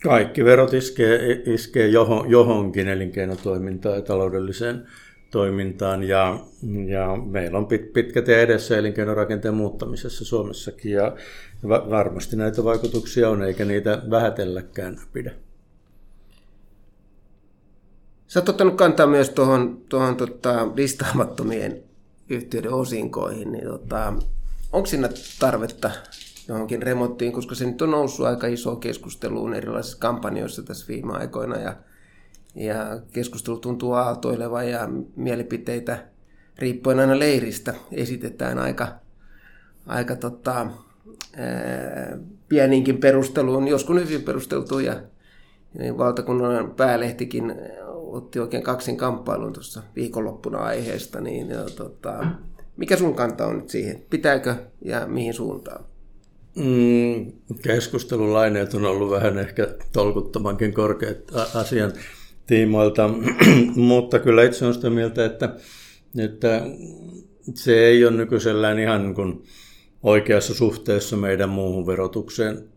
Kaikki 0.03 0.45
verot 0.45 0.75
iskee, 0.75 1.43
iskee 1.47 1.89
johon, 1.89 2.31
johonkin 2.31 2.89
elinkeinotoimintaan 2.89 3.95
ja 3.95 4.03
taloudelliseen 4.03 4.87
toimintaan 5.31 6.03
ja, 6.03 6.41
ja 6.87 7.17
meillä 7.17 7.59
on 7.59 7.67
pit, 7.67 7.93
pitkä 7.93 8.23
tie 8.23 8.43
edessä 8.43 8.77
elinkeinorakenteen 8.79 9.55
muuttamisessa 9.55 10.25
Suomessakin 10.25 10.93
ja 10.93 11.17
va, 11.69 11.91
varmasti 11.91 12.37
näitä 12.37 12.65
vaikutuksia 12.65 13.31
on 13.31 13.43
eikä 13.43 13.65
niitä 13.65 14.03
vähätelläkään 14.11 15.01
pidä. 15.13 15.33
Sä 18.27 18.41
oot 18.41 18.49
ottanut 18.49 18.75
kantaa 18.75 19.07
myös 19.07 19.31
tuohon, 19.31 19.81
tuohon 19.89 20.17
tota, 20.17 20.69
listaamattomien 20.77 21.83
yhtiöiden 22.29 22.73
osinkoihin, 22.73 23.53
niin 23.53 23.65
tota, 23.65 24.15
onko 24.73 24.87
siinä 24.87 25.09
tarvetta 25.41 25.91
johonkin 26.49 26.83
remonttiin, 26.83 27.33
koska 27.33 27.55
se 27.55 27.67
nyt 27.67 27.83
on 27.83 27.91
noussut 27.91 28.27
aika 28.27 28.47
iso 28.47 28.77
keskusteluun 28.77 29.55
erilaisissa 29.55 29.99
kampanjoissa 29.99 30.63
tässä 30.63 30.89
viime 30.89 31.13
aikoina 31.13 31.57
ja, 31.57 31.77
ja 32.55 33.01
keskustelu 33.13 33.59
tuntuu 33.59 33.93
aaltoilevan 33.93 34.71
ja 34.71 34.89
mielipiteitä 35.17 36.07
riippuen 36.59 36.99
aina 36.99 37.19
leiristä 37.19 37.75
esitetään 37.93 38.59
aika, 38.59 38.89
aika 39.87 40.17
tota, 40.17 40.67
ää, 41.37 42.19
pieninkin 42.49 42.99
perusteluun, 42.99 43.69
joskus 43.69 44.01
hyvin 44.01 44.23
perusteltu 44.23 44.79
ja 44.79 45.03
niin 45.79 45.99
valtakunnan 45.99 46.71
päälehtikin 46.71 47.55
otti 47.91 48.39
oikein 48.39 48.63
kaksin 48.63 48.97
kamppailun 48.97 49.53
tuossa 49.53 49.83
viikonloppuna 49.97 50.59
aiheesta, 50.59 51.21
niin 51.21 51.51
ja, 51.51 51.65
tota, 51.77 52.27
mikä 52.77 52.97
sun 52.97 53.15
kanta 53.15 53.47
on 53.47 53.57
nyt 53.57 53.69
siihen? 53.69 54.03
Pitääkö 54.11 54.55
ja 54.85 55.07
mihin 55.07 55.35
suuntaan? 55.35 55.85
Mm, 56.57 57.33
keskustelulaineet 57.63 58.75
on 58.75 58.85
ollut 58.85 59.11
vähän 59.11 59.39
ehkä 59.39 59.69
tolkuttomankin 59.93 60.75
korkeat 60.75 61.19
asian 61.55 61.93
tiimoilta, 62.51 63.11
mutta 63.77 64.19
kyllä 64.19 64.43
itse 64.43 64.65
olen 64.65 64.75
sitä 64.75 64.91
mieltä, 64.91 65.25
että, 65.25 65.55
että 66.19 66.63
se 67.55 67.87
ei 67.87 68.05
ole 68.05 68.17
nykyisellään 68.17 68.79
ihan 68.79 69.03
niin 69.03 69.15
kuin 69.15 69.45
oikeassa 70.03 70.55
suhteessa 70.55 71.17
meidän 71.17 71.49
muuhun 71.49 71.87
verotukseen 71.87 72.69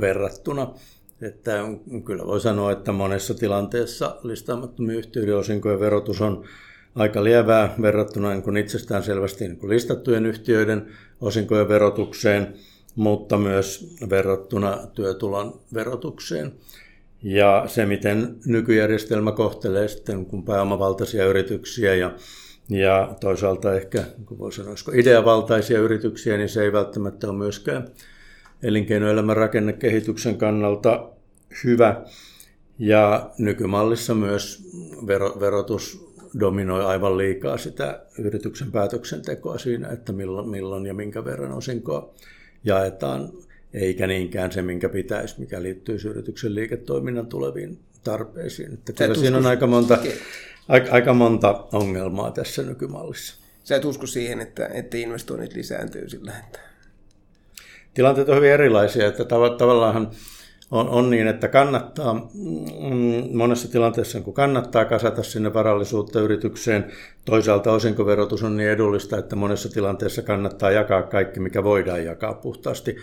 verrattuna. 0.00 0.74
Että 1.22 1.64
kyllä 2.04 2.26
voi 2.26 2.40
sanoa, 2.40 2.72
että 2.72 2.92
monessa 2.92 3.34
tilanteessa 3.34 4.16
listaamattomien 4.22 4.98
yhtiöiden 4.98 5.36
osinkojen 5.36 5.80
verotus 5.80 6.20
on 6.20 6.44
aika 6.94 7.24
lievää 7.24 7.74
verrattuna 7.82 8.30
niin 8.30 8.42
kuin 8.42 8.56
itsestään 8.56 9.02
selvästi 9.02 9.48
niin 9.48 9.58
kuin 9.58 9.70
listattujen 9.70 10.26
yhtiöiden 10.26 10.86
osinkojen 11.20 11.68
verotukseen, 11.68 12.54
mutta 12.94 13.38
myös 13.38 13.96
verrattuna 14.10 14.78
työtulon 14.94 15.60
verotukseen. 15.74 16.52
Ja 17.22 17.64
se, 17.66 17.86
miten 17.86 18.36
nykyjärjestelmä 18.46 19.32
kohtelee 19.32 19.88
sitten 19.88 20.26
kun 20.26 20.44
pääomavaltaisia 20.44 21.26
yrityksiä 21.26 21.94
ja, 21.94 22.14
ja 22.68 23.16
toisaalta 23.20 23.74
ehkä, 23.74 24.04
kun 24.26 24.38
voi 24.38 24.52
sanoa, 24.52 24.74
ideavaltaisia 24.94 25.80
yrityksiä, 25.80 26.36
niin 26.36 26.48
se 26.48 26.62
ei 26.62 26.72
välttämättä 26.72 27.28
ole 27.28 27.36
myöskään 27.36 27.88
elinkeinoelämän 28.62 29.36
rakennekehityksen 29.36 30.38
kannalta 30.38 31.10
hyvä. 31.64 32.04
Ja 32.78 33.30
nykymallissa 33.38 34.14
myös 34.14 34.70
vero, 35.06 35.40
verotus 35.40 36.06
dominoi 36.40 36.84
aivan 36.84 37.18
liikaa 37.18 37.56
sitä 37.56 38.02
yrityksen 38.18 38.72
päätöksentekoa 38.72 39.58
siinä, 39.58 39.88
että 39.88 40.12
milloin, 40.12 40.48
milloin 40.48 40.86
ja 40.86 40.94
minkä 40.94 41.24
verran 41.24 41.52
osinkoa 41.52 42.14
jaetaan, 42.64 43.32
eikä 43.74 44.06
niinkään 44.06 44.52
se, 44.52 44.62
minkä 44.62 44.88
pitäisi, 44.88 45.40
mikä 45.40 45.62
liittyy 45.62 45.98
yrityksen 46.04 46.54
liiketoiminnan 46.54 47.26
tuleviin 47.26 47.78
tarpeisiin. 48.04 48.74
Että 48.74 48.92
kyllä 48.92 49.14
siinä 49.14 49.36
on 49.36 49.46
aika 49.46 49.66
monta, 49.66 49.98
aika, 50.68 50.92
aika 50.92 51.14
monta 51.14 51.66
ongelmaa 51.72 52.30
tässä 52.30 52.62
nykymallissa. 52.62 53.34
Sä 53.64 53.76
et 53.76 53.84
usko 53.84 54.06
siihen, 54.06 54.40
että, 54.40 54.66
että 54.66 54.96
investoinnit 54.96 55.54
lisääntyy 55.54 56.08
sillä, 56.08 56.32
että 56.44 56.60
tilanteet 57.94 58.28
on 58.28 58.36
hyvin 58.36 58.50
erilaisia, 58.50 59.06
että 59.06 59.22
tav- 59.22 59.56
tavallaan 59.58 60.10
on, 60.70 60.88
on 60.88 61.10
niin, 61.10 61.26
että 61.26 61.48
kannattaa 61.48 62.14
mm, 62.14 63.36
monessa 63.36 63.70
tilanteessa, 63.70 64.20
kun 64.20 64.34
kannattaa 64.34 64.84
kasata 64.84 65.22
sinne 65.22 65.54
varallisuutta 65.54 66.20
yritykseen, 66.20 66.92
toisaalta 67.24 67.72
osinkoverotus 67.72 68.42
on 68.42 68.56
niin 68.56 68.70
edullista, 68.70 69.18
että 69.18 69.36
monessa 69.36 69.68
tilanteessa 69.68 70.22
kannattaa 70.22 70.70
jakaa 70.70 71.02
kaikki, 71.02 71.40
mikä 71.40 71.64
voidaan 71.64 72.04
jakaa 72.04 72.34
puhtaasti 72.34 72.96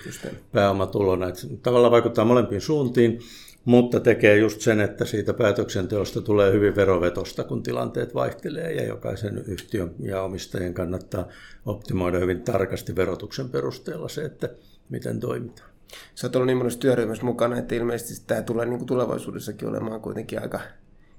pääomatulona. 0.51 1.27
Että 1.27 1.41
tavallaan 1.63 1.91
vaikuttaa 1.91 2.25
molempiin 2.25 2.61
suuntiin, 2.61 3.19
mutta 3.65 3.99
tekee 3.99 4.37
just 4.37 4.61
sen, 4.61 4.79
että 4.79 5.05
siitä 5.05 5.33
päätöksenteosta 5.33 6.21
tulee 6.21 6.51
hyvin 6.51 6.75
verovetosta, 6.75 7.43
kun 7.43 7.63
tilanteet 7.63 8.15
vaihtelee 8.15 8.73
ja 8.73 8.85
jokaisen 8.85 9.43
yhtiön 9.47 9.91
ja 9.99 10.21
omistajien 10.21 10.73
kannattaa 10.73 11.27
optimoida 11.65 12.19
hyvin 12.19 12.41
tarkasti 12.41 12.95
verotuksen 12.95 13.49
perusteella 13.49 14.09
se, 14.09 14.25
että 14.25 14.49
miten 14.89 15.19
toimitaan. 15.19 15.72
Sä 16.15 16.27
oot 16.27 16.35
ollut 16.35 16.47
niin 16.47 16.57
monessa 16.57 16.79
työryhmässä 16.79 17.25
mukana, 17.25 17.57
että 17.57 17.75
ilmeisesti 17.75 18.23
tämä 18.27 18.41
tulee 18.41 18.65
niin 18.65 18.77
kuin 18.77 18.87
tulevaisuudessakin 18.87 19.67
olemaan 19.67 20.01
kuitenkin 20.01 20.41
aika 20.41 20.59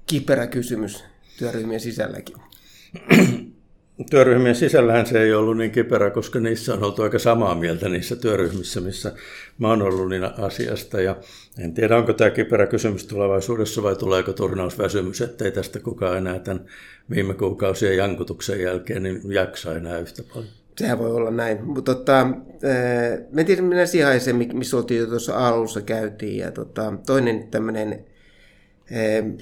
kiperä 0.07 0.47
kysymys 0.47 1.03
työryhmien 1.39 1.79
sisälläkin. 1.79 2.35
työryhmien 4.09 4.55
sisällähän 4.55 5.05
se 5.05 5.21
ei 5.21 5.33
ollut 5.33 5.57
niin 5.57 5.71
kiperä, 5.71 6.09
koska 6.09 6.39
niissä 6.39 6.73
on 6.73 6.83
oltu 6.83 7.01
aika 7.01 7.19
samaa 7.19 7.55
mieltä 7.55 7.89
niissä 7.89 8.15
työryhmissä, 8.15 8.81
missä 8.81 9.13
mä 9.57 9.69
oon 9.69 9.81
ollut 9.81 10.09
niin 10.09 10.23
asiasta. 10.23 11.01
Ja 11.01 11.15
en 11.59 11.73
tiedä, 11.73 11.97
onko 11.97 12.13
tämä 12.13 12.29
kiperä 12.29 12.67
kysymys 12.67 13.05
tulevaisuudessa 13.05 13.83
vai 13.83 13.95
tuleeko 13.95 14.33
turnausväsymys, 14.33 15.21
ettei 15.21 15.51
tästä 15.51 15.79
kukaan 15.79 16.17
enää 16.17 16.39
tämän 16.39 16.65
viime 17.09 17.33
kuukausien 17.33 17.97
jankutuksen 17.97 18.61
jälkeen 18.61 19.03
niin 19.03 19.21
jaksa 19.29 19.75
enää 19.75 19.99
yhtä 19.99 20.23
paljon. 20.33 20.64
Sehän 20.77 20.99
voi 20.99 21.11
olla 21.11 21.31
näin. 21.31 21.63
Mutta 21.65 21.95
tota, 21.95 22.27
me 23.31 23.43
tiedän, 23.43 23.65
minä 23.65 23.85
siihen, 23.85 24.21
missä 24.53 24.77
oltiin 24.77 24.99
jo 24.99 25.07
tuossa 25.07 25.47
alussa 25.47 25.81
käytiin. 25.81 26.37
Ja 26.37 26.51
tota, 26.51 26.93
toinen 27.05 27.47
tämmöinen 27.47 28.05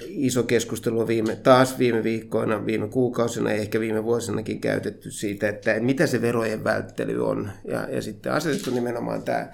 iso 0.08 0.42
keskustelu 0.42 1.06
viime, 1.06 1.36
taas 1.36 1.78
viime 1.78 2.02
viikkoina, 2.02 2.66
viime 2.66 2.88
kuukausina 2.88 3.50
ja 3.52 3.56
ehkä 3.56 3.80
viime 3.80 4.04
vuosinakin 4.04 4.60
käytetty 4.60 5.10
siitä, 5.10 5.48
että 5.48 5.80
mitä 5.80 6.06
se 6.06 6.22
verojen 6.22 6.64
välttely 6.64 7.26
on. 7.26 7.50
Ja, 7.68 7.88
ja 7.90 8.02
sitten 8.02 8.32
asetettu 8.32 8.70
nimenomaan 8.70 9.22
tämä 9.22 9.52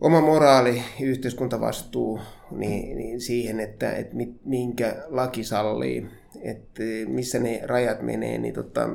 oma 0.00 0.20
moraali, 0.20 0.82
yhteiskuntavastuu 1.00 2.20
niin, 2.50 2.98
niin 2.98 3.20
siihen, 3.20 3.60
että, 3.60 3.92
että 3.92 4.14
minkä 4.44 4.96
laki 5.06 5.44
sallii, 5.44 6.06
että 6.42 6.82
missä 7.06 7.38
ne 7.38 7.60
rajat 7.64 8.02
menee, 8.02 8.38
niin 8.38 8.54
tota, 8.54 8.88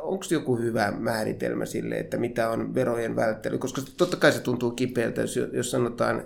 onko 0.00 0.24
joku 0.30 0.56
hyvä 0.56 0.92
määritelmä 0.98 1.66
sille, 1.66 1.94
että 1.94 2.16
mitä 2.16 2.50
on 2.50 2.74
verojen 2.74 3.16
välttely, 3.16 3.58
koska 3.58 3.82
totta 3.96 4.16
kai 4.16 4.32
se 4.32 4.40
tuntuu 4.40 4.70
kipeältä, 4.70 5.20
jos, 5.20 5.36
jos 5.52 5.70
sanotaan 5.70 6.24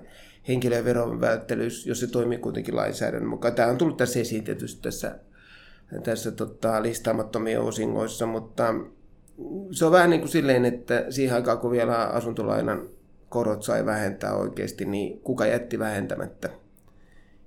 henkilö- 0.48 0.76
ja 0.76 0.84
veron 0.84 1.20
välttelys, 1.20 1.86
jos 1.86 2.00
se 2.00 2.06
toimii 2.06 2.38
kuitenkin 2.38 2.76
lainsäädännön 2.76 3.30
mukaan. 3.30 3.54
Tämä 3.54 3.68
on 3.68 3.78
tullut 3.78 3.96
tässä 3.96 4.20
esitetysti 4.20 4.82
tässä, 4.82 5.18
tässä 6.02 6.30
tota, 6.30 6.82
listaamattomien 6.82 7.60
osingoissa, 7.60 8.26
mutta 8.26 8.74
se 9.70 9.84
on 9.84 9.92
vähän 9.92 10.10
niin 10.10 10.20
kuin 10.20 10.30
silleen, 10.30 10.64
että 10.64 11.04
siihen 11.10 11.36
aikaan 11.36 11.58
kun 11.58 11.70
vielä 11.70 11.96
asuntolainan 11.96 12.88
korot 13.28 13.62
sai 13.62 13.86
vähentää 13.86 14.34
oikeasti, 14.34 14.84
niin 14.84 15.20
kuka 15.20 15.46
jätti 15.46 15.78
vähentämättä 15.78 16.50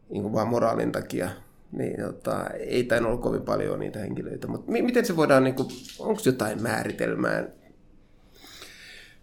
niin 0.09 0.21
kuin 0.21 0.33
vaan 0.33 0.47
moraalin 0.47 0.91
takia. 0.91 1.29
Niin, 1.71 2.01
tota, 2.01 2.49
ei 2.49 2.83
tainnut 2.83 3.11
olla 3.11 3.21
kovin 3.21 3.41
paljon 3.41 3.79
niitä 3.79 3.99
henkilöitä, 3.99 4.47
mutta 4.47 4.71
miten 4.71 5.05
se 5.05 5.15
voidaan, 5.15 5.43
niin 5.43 5.55
kuin, 5.55 5.67
onko 5.99 6.21
jotain 6.25 6.61
määritelmää 6.61 7.47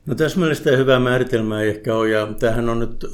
No 0.07 0.15
täsmällistä 0.15 0.71
ja 0.71 0.77
hyvää 0.77 1.01
määritelmää 1.01 1.63
ei 1.63 1.69
ehkä 1.69 1.95
ole, 1.95 2.11
ja 2.11 2.29
tämähän 2.39 2.69
on 2.69 2.81
nyt 2.81 3.07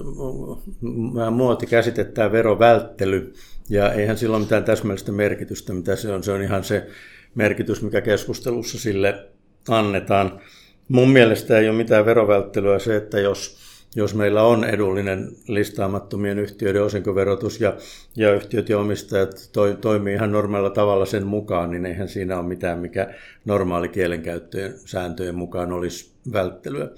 vähän 1.15 1.33
muoti 1.33 1.67
käsite, 1.67 2.05
tämä 2.05 2.33
verovälttely, 2.33 3.33
ja 3.71 3.93
eihän 3.93 4.19
sillä 4.19 4.37
ole 4.37 4.45
mitään 4.45 4.65
täsmällistä 4.65 5.13
merkitystä, 5.13 5.73
mitä 5.73 5.97
se 5.97 6.13
on. 6.13 6.23
Se 6.23 6.33
on 6.33 6.43
ihan 6.43 6.65
se 6.65 6.87
merkitys, 7.35 7.83
mikä 7.83 8.01
keskustelussa 8.01 8.79
sille 8.79 9.27
annetaan. 9.69 10.41
Mun 10.89 11.11
mielestä 11.11 11.59
ei 11.59 11.69
ole 11.69 11.77
mitään 11.77 12.07
verovälttelyä 12.07 12.79
se, 12.79 12.97
että 12.97 13.21
jos 13.21 13.59
jos 13.99 14.15
meillä 14.15 14.43
on 14.43 14.65
edullinen 14.65 15.29
listaamattomien 15.49 16.39
yhtiöiden 16.39 16.83
osinkoverotus 16.83 17.61
ja, 17.61 17.77
ja 18.17 18.35
yhtiöt 18.35 18.69
ja 18.69 18.79
omistajat 18.79 19.51
toi, 19.53 19.79
toimii 19.81 20.15
ihan 20.15 20.33
normaalilla 20.33 20.71
tavalla 20.71 21.07
sen 21.07 21.27
mukaan, 21.27 21.71
niin 21.71 21.87
eihän 21.87 22.09
siinä 22.09 22.39
ole 22.39 22.47
mitään, 22.47 22.79
mikä 22.79 23.15
normaali 23.45 23.89
kielenkäyttöjen 23.89 24.75
sääntöjen 24.85 25.35
mukaan 25.35 25.73
olisi 25.73 26.11
välttelyä. 26.33 26.89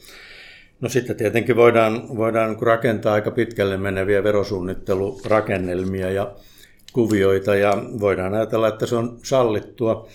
No 0.81 0.89
sitten 0.89 1.17
tietenkin 1.17 1.57
voidaan, 1.57 2.17
voidaan 2.17 2.57
rakentaa 2.63 3.15
aika 3.15 3.31
pitkälle 3.31 3.77
meneviä 3.77 4.25
verosuunnittelurakennelmia 4.25 6.11
ja 6.11 6.33
kuvioita 6.93 7.55
ja 7.55 7.83
voidaan 8.01 8.35
ajatella, 8.35 8.69
että 8.69 8.87
se 8.87 8.97
on 8.97 9.19
sallittua. 9.23 10.09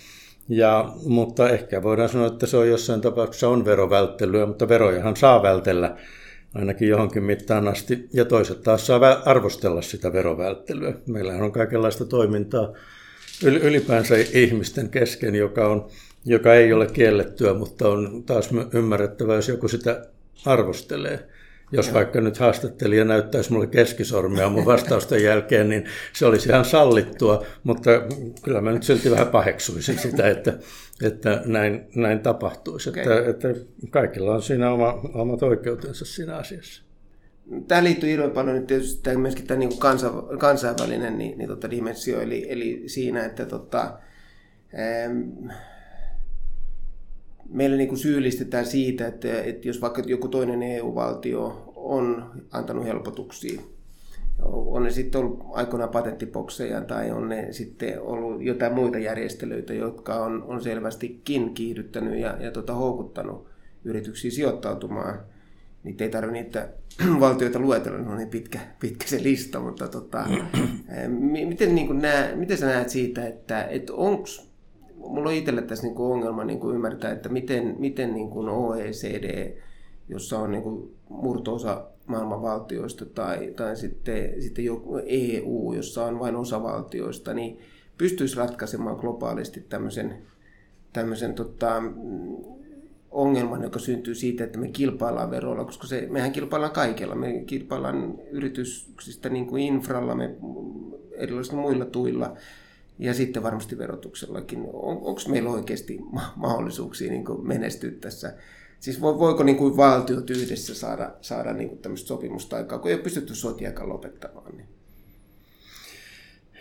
Ja, 0.49 0.93
mutta 1.05 1.49
ehkä 1.49 1.83
voidaan 1.83 2.09
sanoa, 2.09 2.27
että 2.27 2.45
se 2.45 2.57
on 2.57 2.69
jossain 2.69 3.01
tapauksessa 3.01 3.49
on 3.49 3.65
verovälttelyä, 3.65 4.45
mutta 4.45 4.69
verojahan 4.69 5.15
saa 5.15 5.43
vältellä 5.43 5.95
ainakin 6.55 6.89
johonkin 6.89 7.23
mittaan 7.23 7.67
asti, 7.67 8.09
ja 8.13 8.25
toiset 8.25 8.63
taas 8.63 8.87
saa 8.87 9.21
arvostella 9.25 9.81
sitä 9.81 10.13
verovälttelyä. 10.13 10.93
Meillähän 11.07 11.41
on 11.41 11.51
kaikenlaista 11.51 12.05
toimintaa 12.05 12.73
ylipäänsä 13.43 14.15
ihmisten 14.33 14.89
kesken, 14.89 15.35
joka, 15.35 15.67
on, 15.67 15.87
joka 16.25 16.53
ei 16.53 16.73
ole 16.73 16.87
kiellettyä, 16.87 17.53
mutta 17.53 17.89
on 17.89 18.23
taas 18.23 18.49
ymmärrettävä, 18.73 19.35
jos 19.35 19.49
joku 19.49 19.67
sitä 19.67 20.07
arvostelee. 20.45 21.29
Jos 21.75 21.93
vaikka 21.93 22.21
nyt 22.21 22.38
haastattelija 22.38 23.05
näyttäisi 23.05 23.53
mulle 23.53 23.67
keskisormia 23.67 24.49
mun 24.49 24.65
vastausten 24.65 25.23
jälkeen, 25.23 25.69
niin 25.69 25.85
se 26.13 26.25
olisi 26.25 26.49
ihan 26.49 26.65
sallittua, 26.65 27.45
mutta 27.63 27.91
kyllä 28.43 28.61
mä 28.61 28.71
nyt 28.71 28.83
silti 28.83 29.11
vähän 29.11 29.27
paheksuisin 29.27 29.99
sitä, 29.99 30.29
että, 30.29 30.53
että 31.03 31.41
näin, 31.45 31.88
näin 31.95 32.19
tapahtuisi. 32.19 32.89
Okay. 32.89 33.03
Että, 33.03 33.29
että 33.29 33.61
kaikilla 33.89 34.33
on 34.33 34.41
siinä 34.41 34.71
oma, 34.71 35.01
omat 35.13 35.43
oikeutensa 35.43 36.05
siinä 36.05 36.35
asiassa. 36.35 36.85
Tähän 37.67 37.83
liittyy 37.83 38.09
hirveän 38.09 38.31
paljon 38.31 38.55
nyt 38.55 38.67
tietysti 38.67 39.03
tämä, 39.03 39.17
myöskin 39.17 39.47
tämä 39.47 39.59
niin 39.59 39.79
kansa, 39.79 40.11
kansainvälinen 40.39 41.17
niin, 41.17 41.38
niin 41.38 41.47
tota 41.49 41.71
dimensio, 41.71 42.21
eli, 42.21 42.45
eli 42.49 42.83
siinä, 42.85 43.25
että 43.25 43.45
tota, 43.45 43.99
ähm, 44.79 45.49
meillä 47.49 47.77
niin 47.77 47.89
kuin 47.89 47.99
syyllistetään 47.99 48.65
siitä, 48.65 49.07
että, 49.07 49.41
että 49.41 49.67
jos 49.67 49.81
vaikka 49.81 50.01
joku 50.05 50.27
toinen 50.27 50.63
EU-valtio 50.63 51.64
on 51.85 52.31
antanut 52.51 52.85
helpotuksia, 52.85 53.61
on 54.41 54.83
ne 54.83 54.91
sitten 54.91 55.21
ollut 55.21 55.45
aikoinaan 55.51 55.89
patenttibokseja 55.89 56.81
tai 56.81 57.11
on 57.11 57.29
ne 57.29 57.47
sitten 57.51 58.01
ollut 58.01 58.41
jotain 58.41 58.73
muita 58.73 58.97
järjestelyitä, 58.97 59.73
jotka 59.73 60.15
on, 60.15 60.43
on 60.43 60.63
selvästikin 60.63 61.53
kiihdyttänyt 61.53 62.19
ja, 62.19 62.37
ja 62.39 62.51
tota, 62.51 62.73
houkuttanut 62.73 63.47
yrityksiä 63.83 64.31
sijoittautumaan. 64.31 65.19
Niitä 65.83 66.03
ei 66.03 66.09
tarvitse 66.09 66.43
niitä 66.43 66.69
valtioita 67.19 67.59
luetella, 67.59 67.97
ne 67.97 68.09
on 68.09 68.17
niin 68.17 68.29
pitkä, 68.29 68.59
pitkä 68.79 69.07
se 69.07 69.23
lista, 69.23 69.59
mutta 69.59 69.87
tota, 69.87 70.25
miten, 71.47 71.75
niin 71.75 71.87
kuin 71.87 72.01
nää, 72.01 72.35
miten 72.35 72.57
sä 72.57 72.65
näet 72.65 72.89
siitä, 72.89 73.27
että, 73.27 73.63
että 73.63 73.93
onko 73.93 74.27
mulla 74.95 75.29
on 75.29 75.35
itselle 75.35 75.61
tässä 75.61 75.83
niin 75.83 75.95
kuin 75.95 76.13
ongelma 76.13 76.43
niin 76.43 76.59
kuin 76.59 76.75
ymmärtää, 76.75 77.11
että 77.11 77.29
miten, 77.29 77.75
miten 77.79 78.13
niin 78.13 78.29
kuin 78.29 78.49
OECD, 78.49 79.57
jossa 80.09 80.39
on 80.39 80.51
niin 80.51 80.63
kuin 80.63 80.94
murtoosa 81.09 81.85
maailman 82.05 82.41
valtioista 82.41 83.05
tai, 83.05 83.53
tai 83.55 83.75
sitten, 83.75 84.41
sitten 84.41 84.65
joku 84.65 85.01
EU, 85.05 85.73
jossa 85.73 86.05
on 86.05 86.19
vain 86.19 86.35
osa 86.35 86.63
valtioista, 86.63 87.33
niin 87.33 87.59
pystyisi 87.97 88.37
ratkaisemaan 88.37 88.95
globaalisti 88.95 89.65
tämmöisen, 89.69 90.17
tämmöisen 90.93 91.33
tota, 91.33 91.83
ongelman, 93.11 93.63
joka 93.63 93.79
syntyy 93.79 94.15
siitä, 94.15 94.43
että 94.43 94.59
me 94.59 94.67
kilpaillaan 94.67 95.31
veroilla, 95.31 95.65
koska 95.65 95.87
se, 95.87 96.07
mehän 96.11 96.31
kilpaillaan 96.31 96.73
kaikella. 96.73 97.15
Me 97.15 97.43
kilpaillaan 97.47 98.19
yrityksistä 98.31 99.29
niin 99.29 99.47
kuin 99.47 99.63
infralla, 99.63 100.15
me 100.15 100.35
erilaisilla 101.11 101.61
muilla 101.61 101.85
tuilla 101.85 102.35
ja 102.99 103.13
sitten 103.13 103.43
varmasti 103.43 103.77
verotuksellakin. 103.77 104.59
On, 104.59 104.97
Onko 104.97 105.21
meillä 105.27 105.49
oikeasti 105.49 105.99
mahdollisuuksia 106.35 107.11
niin 107.11 107.25
menestyä 107.47 107.91
tässä? 108.01 108.33
Siis 108.85 109.01
voiko 109.01 109.43
niin 109.43 109.57
kuin 109.57 109.77
valtiot 109.77 110.29
yhdessä 110.29 110.75
saada, 110.75 111.11
saada 111.21 111.53
niin 111.53 111.69
kuin 111.69 111.81
tämmöistä 111.81 112.07
sopimusta 112.07 112.55
aikaa, 112.55 112.79
kun 112.79 112.89
ei 112.89 112.95
ole 112.95 113.03
pystytty 113.03 113.35
sotiakaan 113.35 113.89
lopettamaan? 113.89 114.57
Niin. 114.57 114.67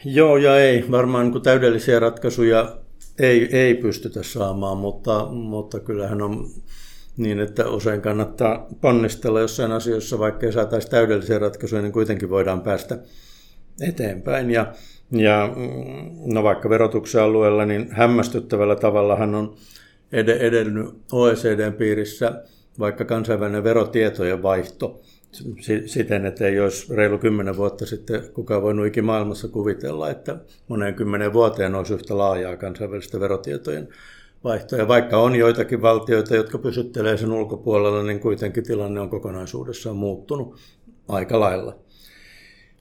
Joo 0.05 0.37
ja 0.37 0.59
ei. 0.59 0.85
Varmaan 0.91 1.31
niin 1.31 1.43
täydellisiä 1.43 1.99
ratkaisuja 2.01 2.77
ei, 3.19 3.57
ei 3.57 3.75
pystytä 3.75 4.23
saamaan, 4.23 4.79
mutta, 4.79 5.27
mutta 5.27 5.81
kyllähän 5.81 6.23
on 6.23 6.51
niin, 7.17 7.41
että 7.41 7.69
usein 7.69 8.01
kannattaa 8.01 8.67
ponnistella 8.81 9.41
jossain 9.41 9.73
asioissa, 9.73 10.19
vaikka 10.19 10.47
ei 10.47 10.53
saataisi 10.53 10.91
täydellisiä 10.91 11.39
ratkaisuja, 11.39 11.83
niin 11.83 11.93
kuitenkin 11.93 12.31
voidaan 12.31 12.61
päästä 12.61 12.99
eteenpäin. 13.81 14.51
Ja 14.51 14.73
ja 15.11 15.51
mm, 15.57 16.35
no 16.35 16.43
vaikka 16.43 16.71
verotuksen 16.71 17.23
alueella, 17.23 17.65
niin 17.65 17.89
hämmästyttävällä 17.91 18.77
tavallahan 18.77 19.35
on 19.35 19.57
edennyt 20.15 20.87
OECDn 21.13 21.73
piirissä 21.73 22.43
vaikka 22.79 23.05
kansainvälinen 23.05 23.65
verotietojen 23.65 24.43
vaihto 24.43 25.01
siten, 25.87 26.27
että 26.27 26.47
ei 26.47 26.61
olisi 26.61 26.95
reilu 26.95 27.19
kymmenen 27.19 27.57
vuotta 27.57 27.87
sitten 27.87 28.23
kukaan 28.33 28.63
voinut 28.63 28.87
ikimaailmassa 28.87 29.49
kuvitella, 29.49 30.11
että 30.11 30.37
moneen 30.69 30.95
kymmenen 30.95 31.33
vuoteen 31.33 31.75
olisi 31.75 31.95
yhtä 31.95 32.19
laajaa 32.19 32.57
kansainvälistä 32.57 33.21
verotietojen 33.21 33.89
vaihtoa. 34.45 34.89
vaikka 34.89 35.19
on 35.19 35.37
joitakin 35.37 35.83
valtioita, 35.83 36.37
jotka 36.37 36.59
pysyttelee 36.59 37.17
sen 37.17 37.33
ulkopuolella, 37.33 38.03
niin 38.03 38.21
kuitenkin 38.21 38.65
tilanne 38.65 39.01
on 39.01 39.11
kokonaisuudessaan 39.11 39.97
muuttunut 39.97 40.57
aika 41.09 41.41
lailla. 41.41 41.79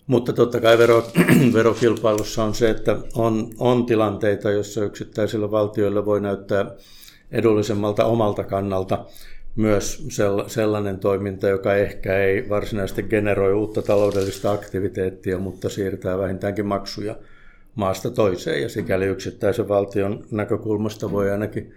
Mutta 0.07 0.33
totta 0.33 0.61
kai 0.61 0.77
vero, 0.77 1.03
verokilpailussa 1.53 2.43
on 2.43 2.55
se, 2.55 2.69
että 2.69 2.97
on, 3.15 3.49
on 3.57 3.85
tilanteita, 3.85 4.51
joissa 4.51 4.83
yksittäisillä 4.83 5.51
valtioilla 5.51 6.05
voi 6.05 6.21
näyttää 6.21 6.75
edullisemmalta 7.33 8.05
omalta 8.05 8.43
kannalta 8.43 9.05
myös 9.55 10.07
sellainen 10.47 10.99
toiminta, 10.99 11.47
joka 11.47 11.75
ehkä 11.75 12.17
ei 12.19 12.49
varsinaisesti 12.49 13.03
generoi 13.03 13.53
uutta 13.53 13.81
taloudellista 13.81 14.51
aktiviteettia, 14.51 15.37
mutta 15.37 15.69
siirtää 15.69 16.17
vähintäänkin 16.17 16.65
maksuja 16.65 17.15
maasta 17.75 18.11
toiseen. 18.11 18.61
Ja 18.61 18.69
sikäli 18.69 19.05
yksittäisen 19.05 19.67
valtion 19.67 20.25
näkökulmasta 20.31 21.11
voi 21.11 21.31
ainakin 21.31 21.73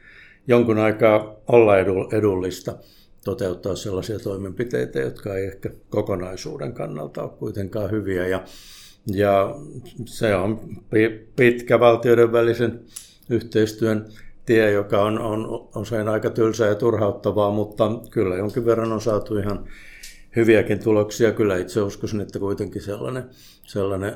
jonkun 0.48 0.78
aikaa 0.78 1.36
olla 1.46 1.78
edullista 2.12 2.78
toteuttaa 3.24 3.76
sellaisia 3.76 4.18
toimenpiteitä, 4.18 5.00
jotka 5.00 5.36
ei 5.36 5.46
ehkä 5.46 5.70
kokonaisuuden 5.88 6.72
kannalta 6.72 7.22
ole 7.22 7.30
kuitenkaan 7.38 7.90
hyviä. 7.90 8.26
Ja, 8.26 8.44
ja 9.06 9.54
se 10.04 10.34
on 10.34 10.60
pitkä 11.36 11.80
valtioiden 11.80 12.32
välisen 12.32 12.80
yhteistyön 13.30 14.06
tie, 14.46 14.70
joka 14.70 15.02
on, 15.02 15.18
on 15.18 15.68
usein 15.76 16.08
aika 16.08 16.30
tylsää 16.30 16.68
ja 16.68 16.74
turhauttavaa, 16.74 17.50
mutta 17.50 17.90
kyllä 18.10 18.36
jonkin 18.36 18.64
verran 18.64 18.92
on 18.92 19.00
saatu 19.00 19.38
ihan 19.38 19.64
hyviäkin 20.36 20.78
tuloksia. 20.78 21.32
Kyllä 21.32 21.56
itse 21.56 21.82
uskoisin, 21.82 22.20
että 22.20 22.38
kuitenkin 22.38 22.82
sellainen, 22.82 23.24
sellainen 23.62 24.14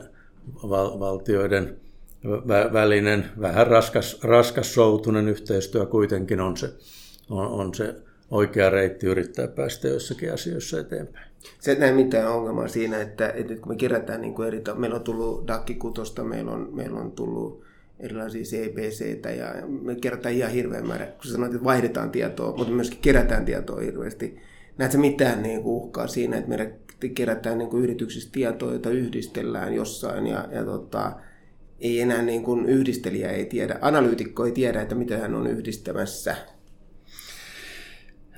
val- 0.63 1.01
valtioiden 1.01 1.77
vä- 2.25 2.73
välinen, 2.73 3.25
vähän 3.41 3.67
raskas, 3.67 4.19
raskas 4.23 4.75
soutunen 4.75 5.29
yhteistyö 5.29 5.87
kuitenkin 5.87 6.41
on 6.41 6.57
se, 6.57 6.73
on, 7.31 7.47
on 7.47 7.75
se 7.75 7.95
oikea 8.31 8.71
reitti 8.71 9.07
yrittää 9.07 9.49
päästä 9.49 9.89
joissakin 9.89 10.33
asioissa 10.33 10.81
eteenpäin. 10.81 11.31
Se 11.61 11.75
näe 11.75 11.93
mitään 11.93 12.33
ongelmaa 12.33 12.69
siinä, 12.69 13.01
että, 13.01 13.29
että 13.29 13.55
kun 13.57 13.69
me 13.69 13.77
kerätään 13.77 14.21
niin 14.21 14.35
kuin 14.35 14.49
eri, 14.49 14.63
meillä 14.75 14.97
on 14.97 15.03
tullut 15.03 15.49
DAC-kutosta, 15.49 16.25
meillä 16.25 16.53
on, 16.53 16.69
meillä 16.73 17.01
on 17.01 17.13
tullut 17.13 17.65
erilaisia 18.01 18.43
CBCtä 18.43 19.31
ja 19.31 19.55
me 19.67 19.95
kerätään 19.95 20.35
ihan 20.35 20.51
hirveän 20.51 20.87
määrä, 20.87 21.07
kun 21.07 21.31
sanoit, 21.31 21.53
että 21.53 21.65
vaihdetaan 21.65 22.11
tietoa, 22.11 22.57
mutta 22.57 22.73
myöskin 22.73 22.99
kerätään 23.03 23.45
tietoa 23.45 23.81
hirveästi. 23.81 24.37
Näetkö 24.79 24.99
mitään 24.99 25.43
niin 25.43 25.63
kuin 25.63 25.75
uhkaa 25.75 26.07
siinä, 26.07 26.37
että 26.37 26.49
meidän 26.49 26.73
kerätään 27.15 27.59
niin 27.59 27.71
kuin 27.71 27.83
yrityksistä 27.83 28.33
tietoa, 28.33 28.71
joita 28.71 28.91
yhdistellään 28.91 29.75
jossain 29.75 30.27
ja, 30.27 30.49
ja 30.53 30.65
tota, 30.65 31.13
ei 31.81 32.01
enää 32.01 32.23
niin 32.23 32.43
kuin 32.43 32.67
yhdistelijä 32.67 33.31
ei 33.31 33.45
tiedä, 33.45 33.79
analyytikko 33.81 34.47
ei 34.47 34.53
tiedä, 34.53 34.83
että 34.83 34.95
mitä 34.95 35.19
hän 35.19 35.35
on 35.35 35.47
yhdistämässä 35.47 36.37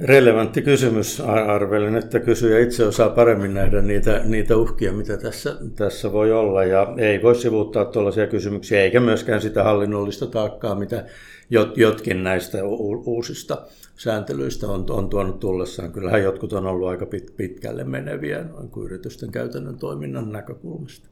Relevantti 0.00 0.62
kysymys, 0.62 1.20
arvelen, 1.20 1.96
että 1.96 2.20
kysyjä 2.20 2.60
itse 2.60 2.86
osaa 2.86 3.10
paremmin 3.10 3.54
nähdä 3.54 3.82
niitä, 3.82 4.20
niitä 4.24 4.56
uhkia, 4.56 4.92
mitä 4.92 5.16
tässä, 5.16 5.56
tässä 5.76 6.12
voi 6.12 6.32
olla. 6.32 6.64
Ja 6.64 6.94
ei 6.98 7.22
voi 7.22 7.34
sivuuttaa 7.34 7.84
tuollaisia 7.84 8.26
kysymyksiä, 8.26 8.82
eikä 8.82 9.00
myöskään 9.00 9.40
sitä 9.42 9.64
hallinnollista 9.64 10.26
taakkaa, 10.26 10.74
mitä 10.74 11.04
jot, 11.50 11.78
jotkin 11.78 12.24
näistä 12.24 12.58
uusista 13.06 13.62
sääntelyistä 13.96 14.66
on, 14.68 14.86
on 14.90 15.08
tuonut 15.10 15.40
tullessaan. 15.40 15.92
Kyllähän 15.92 16.22
jotkut 16.22 16.52
on 16.52 16.66
ollut 16.66 16.88
aika 16.88 17.06
pit, 17.06 17.36
pitkälle 17.36 17.84
meneviä 17.84 18.44
noin 18.44 18.68
kuin 18.68 18.86
yritysten 18.86 19.30
käytännön 19.32 19.78
toiminnan 19.78 20.32
näkökulmasta. 20.32 21.08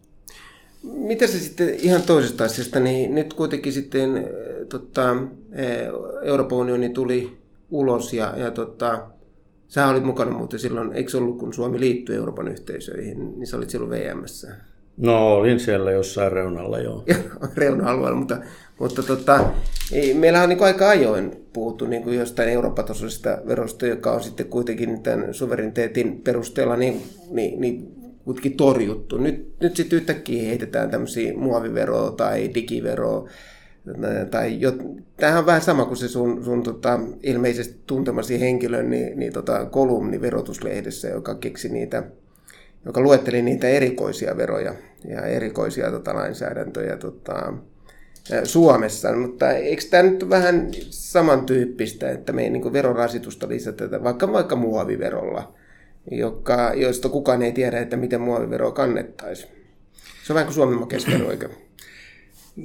Mitä 0.83 1.27
se 1.27 1.38
sitten 1.38 1.75
ihan 1.75 2.03
toisesta 2.03 2.45
asiasta, 2.45 2.81
niin 2.81 3.14
nyt 3.14 3.35
kuitenkin 3.35 3.73
sitten 3.73 4.29
tota, 4.69 5.16
Euroopan 6.23 6.59
unioni 6.59 6.88
tuli 6.88 7.39
ulos 7.70 8.12
ja, 8.12 8.35
ja 8.37 8.50
tota, 8.50 9.06
sä 9.68 9.88
olit 9.88 10.04
mukana 10.04 10.30
muuten 10.30 10.59
silloin, 10.59 10.92
eikö 10.92 11.18
ollut 11.18 11.38
kun 11.38 11.54
Suomi 11.54 11.80
liittyi 11.80 12.16
Euroopan 12.16 12.48
yhteisöihin, 12.48 13.38
niin 13.38 13.46
sä 13.46 13.56
olit 13.56 13.70
silloin 13.70 13.90
VMssä. 13.90 14.48
No 14.96 15.35
olin 15.35 15.61
siellä 15.61 15.90
jossain 15.90 16.33
reunalla 16.33 16.78
joo. 16.78 17.04
Reuna-alueella, 17.56 18.18
mutta, 18.18 18.38
mutta 18.78 19.02
tota, 19.02 19.44
ei, 19.92 20.14
meillä 20.14 20.42
on 20.42 20.48
niin 20.48 20.62
aika 20.62 20.88
ajoin 20.88 21.46
puhuttu 21.52 21.87
niin 21.87 22.02
kuin 22.02 22.18
jostain 22.18 22.48
Euroopan 22.48 22.85
tasoisesta 22.85 23.38
verosta, 23.46 23.87
joka 23.87 24.12
on 24.12 24.22
sitten 24.22 24.46
kuitenkin 24.46 25.02
tämän 25.02 25.35
suvereniteetin 25.35 26.20
perusteella 26.20 26.76
niin, 26.76 27.02
niin, 27.30 27.61
niin 27.61 27.94
kuitenkin 28.24 28.56
torjuttu. 28.56 29.18
Nyt, 29.18 29.54
nyt 29.61 29.76
sitten 29.76 29.96
yhtäkkiä 29.96 30.48
heitetään 30.48 30.90
tämmöisiä 30.90 31.33
muoviveroa 31.37 32.11
tai 32.11 32.50
digiveroa 32.54 33.28
tai 34.31 34.61
jo, 34.61 34.73
tämähän 35.16 35.38
on 35.38 35.47
vähän 35.47 35.62
sama 35.62 35.85
kuin 35.85 35.97
se 35.97 36.09
sun, 36.09 36.45
sun 36.45 36.62
tota, 36.62 37.01
ilmeisesti 37.23 37.81
tuntemasi 37.87 38.40
henkilön 38.40 38.90
niin, 38.90 39.19
niin 39.19 39.33
tota, 39.33 39.64
kolumni 39.64 40.21
verotuslehdessä, 40.21 41.09
joka 41.09 41.35
keksi 41.35 41.69
niitä, 41.69 42.03
joka 42.85 43.01
luetteli 43.01 43.43
niitä 43.43 43.69
erikoisia 43.69 44.37
veroja 44.37 44.75
ja 45.09 45.23
erikoisia 45.23 45.90
tota, 45.90 46.14
lainsäädäntöjä 46.14 46.97
tota, 46.97 47.53
Suomessa, 48.45 49.16
mutta 49.16 49.51
eikö 49.51 49.83
tämä 49.90 50.03
nyt 50.03 50.31
vähän 50.31 50.69
samantyyppistä, 50.90 52.11
että 52.11 52.33
me 52.33 52.43
ei 52.43 52.51
niin 52.51 52.73
verorasitusta 52.73 53.49
lisätä 53.49 54.05
vaikka 54.05 54.33
vaikka 54.33 54.57
muoviverolla, 54.57 55.55
joka, 56.11 56.73
joista 56.75 57.09
kukaan 57.09 57.43
ei 57.43 57.53
tiedä, 57.53 57.81
että 57.81 57.97
miten 57.97 58.21
muoviveroa 58.21 58.73
kannettaisiin. 58.73 59.53
Se 60.25 60.33
on 60.33 60.35
vähän 60.35 60.47
kuin 60.47 60.55
Suomen 60.55 60.79
makeisvero? 60.79 61.27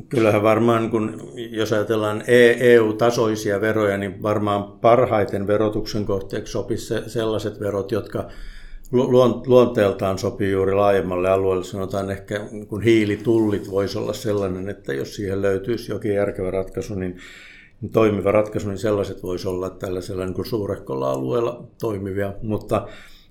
Kyllähän 0.09 0.43
varmaan, 0.43 0.89
kun 0.89 1.21
jos 1.35 1.73
ajatellaan 1.73 2.23
EU-tasoisia 2.59 3.55
e 3.55 3.61
veroja, 3.61 3.97
niin 3.97 4.23
varmaan 4.23 4.63
parhaiten 4.63 5.47
verotuksen 5.47 6.05
kohteeksi 6.05 6.51
sopisi 6.51 6.93
sellaiset 7.07 7.59
verot, 7.59 7.91
jotka 7.91 8.29
luonteeltaan 9.47 10.19
sopii 10.19 10.51
juuri 10.51 10.73
laajemmalle 10.73 11.29
alueelle. 11.29 11.63
Sanotaan 11.63 12.11
ehkä, 12.11 12.41
kun 12.67 12.81
hiilitullit 12.81 13.71
voisi 13.71 13.97
olla 13.97 14.13
sellainen, 14.13 14.69
että 14.69 14.93
jos 14.93 15.15
siihen 15.15 15.41
löytyisi 15.41 15.91
jokin 15.91 16.13
järkevä 16.13 16.51
ratkaisu, 16.51 16.95
niin 16.95 17.17
toimiva 17.91 18.31
ratkaisu, 18.31 18.67
niin 18.67 18.77
sellaiset 18.77 19.23
voisi 19.23 19.47
olla 19.47 19.69
tällaisella 19.69 20.25
niin 20.25 20.33
kuin 20.33 20.45
suurehkolla 20.45 21.11
alueella 21.11 21.67
toimivia, 21.81 22.33
mutta 22.41 22.87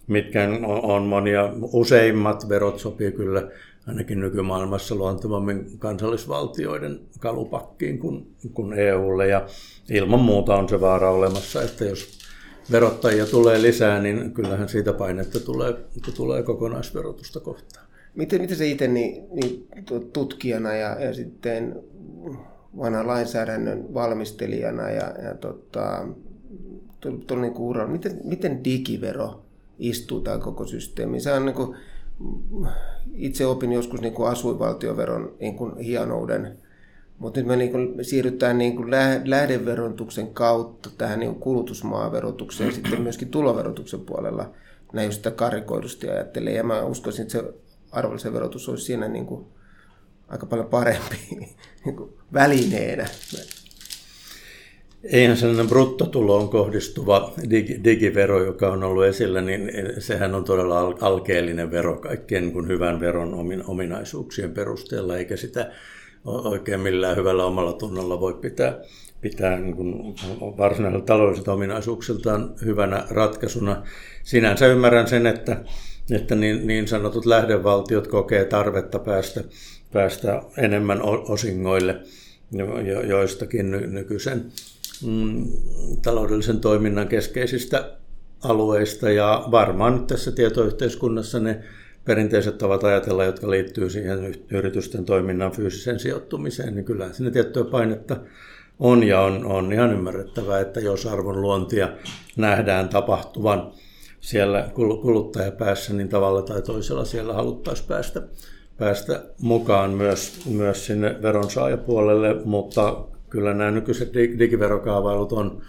mitkä 0.06 0.48
on 0.82 1.02
monia, 1.02 1.52
useimmat 1.72 2.48
verot 2.48 2.78
sopii 2.78 3.12
kyllä 3.12 3.48
ainakin 3.86 4.20
nykymaailmassa 4.20 4.94
luontevammin 4.94 5.78
kansallisvaltioiden 5.78 7.00
kalupakkiin 7.18 7.98
kuin, 7.98 8.34
kuin 8.52 8.72
EUlle. 8.72 9.28
Ja 9.28 9.46
ilman 9.90 10.20
muuta 10.20 10.56
on 10.56 10.68
se 10.68 10.80
vaara 10.80 11.10
olemassa, 11.10 11.62
että 11.62 11.84
jos 11.84 12.18
verottajia 12.72 13.26
tulee 13.26 13.62
lisää, 13.62 14.00
niin 14.00 14.34
kyllähän 14.34 14.68
siitä 14.68 14.92
painetta 14.92 15.40
tulee, 15.40 15.74
tulee 16.16 16.42
kokonaisverotusta 16.42 17.40
kohtaan. 17.40 17.86
Miten, 18.14 18.40
miten 18.40 18.56
se 18.56 18.66
itse 18.66 18.88
niin, 18.88 19.26
niin 19.30 19.68
tutkijana 20.12 20.74
ja, 20.74 20.96
ja 21.00 21.14
sitten 21.14 21.82
vanha 22.78 23.06
lainsäädännön 23.06 23.94
valmistelijana 23.94 24.90
ja, 24.90 25.14
ja 25.22 25.34
tota, 25.34 26.06
tuolla 27.00 27.42
niin 27.42 27.54
kuin 27.54 27.90
miten, 27.90 28.20
miten 28.24 28.64
digivero 28.64 29.44
istuu 29.78 30.20
tämä 30.20 30.38
koko 30.38 30.66
systeemi? 30.66 31.20
Se 31.20 31.32
on 31.32 31.44
niin 31.44 31.54
kuin, 31.54 31.76
itse 33.14 33.46
opin 33.46 33.72
joskus 33.72 34.00
niin 34.00 34.14
kuin 34.14 34.30
asuinvaltioveron 34.30 35.36
niin 35.40 35.56
kuin 35.56 35.78
hienouden, 35.78 36.58
mutta 37.18 37.40
nyt 37.40 37.46
me 37.46 37.56
niin 37.56 37.70
kuin 37.70 38.04
siirrytään 38.04 38.58
niin 38.58 38.76
kuin 38.76 38.90
lähdeverotuksen 39.24 40.34
kautta 40.34 40.90
tähän 40.98 41.20
niin 41.20 41.30
kuin 41.30 41.40
kulutusmaaverotukseen 41.40 42.72
sitten 42.72 43.02
myöskin 43.02 43.28
tuloverotuksen 43.28 44.00
puolella. 44.00 44.50
Näin 44.92 45.12
sitä 45.12 45.30
karikoidusti 45.30 46.10
ajattelee. 46.10 46.52
Ja 46.54 46.64
mä 46.64 46.82
uskoisin, 46.82 47.22
että 47.22 47.32
se 47.32 47.44
arvonlisäverotus 47.92 48.62
verotus 48.62 48.68
olisi 48.68 48.84
siinä 48.84 49.08
niin 49.08 49.26
kuin 49.26 49.46
aika 50.28 50.46
paljon 50.46 50.66
parempi 50.66 51.16
niin 51.84 51.96
kuin 51.96 52.12
välineenä 52.32 53.06
Eihän 55.04 55.36
sellainen 55.36 55.68
bruttotuloon 55.68 56.48
kohdistuva 56.48 57.32
digivero, 57.84 58.44
joka 58.44 58.72
on 58.72 58.84
ollut 58.84 59.04
esillä, 59.04 59.40
niin 59.40 59.72
sehän 59.98 60.34
on 60.34 60.44
todella 60.44 60.80
alkeellinen 61.00 61.70
vero 61.70 61.96
kaikkien 61.96 62.52
kuin 62.52 62.68
hyvän 62.68 63.00
veron 63.00 63.34
ominaisuuksien 63.66 64.50
perusteella, 64.50 65.16
eikä 65.16 65.36
sitä 65.36 65.70
oikein 66.24 66.80
millään 66.80 67.16
hyvällä 67.16 67.44
omalla 67.44 67.72
tunnolla 67.72 68.20
voi 68.20 68.34
pitää, 68.34 68.78
pitää 69.20 69.58
niin 69.58 69.76
varsinaisella 70.40 71.04
taloudelliselta 71.04 71.52
ominaisuuksiltaan 71.52 72.54
hyvänä 72.64 73.06
ratkaisuna. 73.10 73.82
Sinänsä 74.22 74.66
ymmärrän 74.66 75.08
sen, 75.08 75.26
että, 75.26 75.64
että 76.10 76.34
niin, 76.34 76.66
niin 76.66 76.88
sanotut 76.88 77.26
lähdevaltiot 77.26 78.06
kokee 78.06 78.44
tarvetta 78.44 78.98
päästä, 78.98 79.44
päästä 79.92 80.42
enemmän 80.58 81.02
osingoille 81.28 82.00
joistakin 83.08 83.70
nykyisen 83.70 84.44
mm, 85.06 85.46
taloudellisen 86.02 86.60
toiminnan 86.60 87.08
keskeisistä 87.08 87.90
alueista. 88.44 89.10
Ja 89.10 89.44
varmaan 89.50 89.94
nyt 89.94 90.06
tässä 90.06 90.32
tietoyhteiskunnassa 90.32 91.40
ne 91.40 91.64
perinteiset 92.04 92.58
tavat 92.58 92.84
ajatella, 92.84 93.24
jotka 93.24 93.50
liittyy 93.50 93.90
siihen 93.90 94.34
yritysten 94.50 95.04
toiminnan 95.04 95.52
fyysiseen 95.52 95.98
sijoittumiseen, 95.98 96.74
niin 96.74 96.84
kyllä 96.84 97.12
sinne 97.12 97.30
tiettyä 97.30 97.64
painetta 97.64 98.16
on 98.78 99.02
ja 99.02 99.20
on, 99.20 99.46
on 99.46 99.72
ihan 99.72 99.92
ymmärrettävää, 99.92 100.60
että 100.60 100.80
jos 100.80 101.06
arvon 101.06 101.42
luontia 101.42 101.88
nähdään 102.36 102.88
tapahtuvan 102.88 103.72
siellä 104.20 104.70
kuluttajapäässä, 104.74 105.94
niin 105.94 106.08
tavalla 106.08 106.42
tai 106.42 106.62
toisella 106.62 107.04
siellä 107.04 107.32
haluttaisiin 107.32 107.88
päästä, 107.88 108.22
päästä 108.78 109.24
mukaan 109.40 109.90
myös, 109.90 110.40
myös 110.46 110.86
sinne 110.86 111.16
veronsaajapuolelle, 111.22 112.34
mutta 112.44 113.04
kyllä 113.34 113.54
nämä 113.54 113.70
nykyiset 113.70 114.14
digiverokaavailut 114.14 115.32
on, 115.32 115.62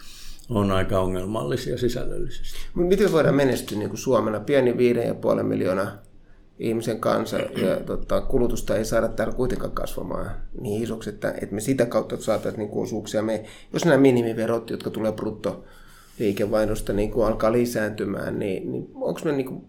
on 0.50 0.72
aika 0.72 1.00
ongelmallisia 1.00 1.78
sisällöllisesti. 1.78 2.58
Miten 2.76 3.12
voidaan 3.12 3.36
menestyä 3.36 3.78
niin 3.78 3.90
kuin 3.90 4.00
Suomena? 4.00 4.40
Pieni 4.40 4.72
5,5 4.72 5.44
miljoonaa 5.44 5.92
ihmisen 6.60 7.00
kanssa 7.00 7.38
ja 7.38 7.76
tota, 7.86 8.22
kulutusta 8.22 8.76
ei 8.76 8.86
saada 8.86 9.08
täällä 9.08 9.34
kuitenkaan 9.34 9.72
kasvamaan 9.72 10.32
niin 10.62 10.84
isoksi, 10.84 11.10
että, 11.10 11.34
että 11.42 11.56
me 11.56 11.62
sitä 11.62 11.86
kautta 11.86 12.18
saataisiin 12.18 12.60
niin 12.60 12.84
osuuksia. 12.84 13.22
Me, 13.22 13.44
jos 13.74 13.86
nämä 13.86 13.98
minimiverot, 13.98 14.70
jotka 14.70 14.90
tulee 14.90 15.12
brutto 15.12 15.64
liikevaihdosta 16.20 16.94
niin 16.94 17.12
kuin 17.12 17.28
alkaa 17.28 17.52
lisääntymään, 17.52 18.40
niin, 18.40 18.72
niin 18.72 18.88
onko 18.96 19.20
me 19.26 19.32
niin 19.32 19.48
kuin 19.48 19.66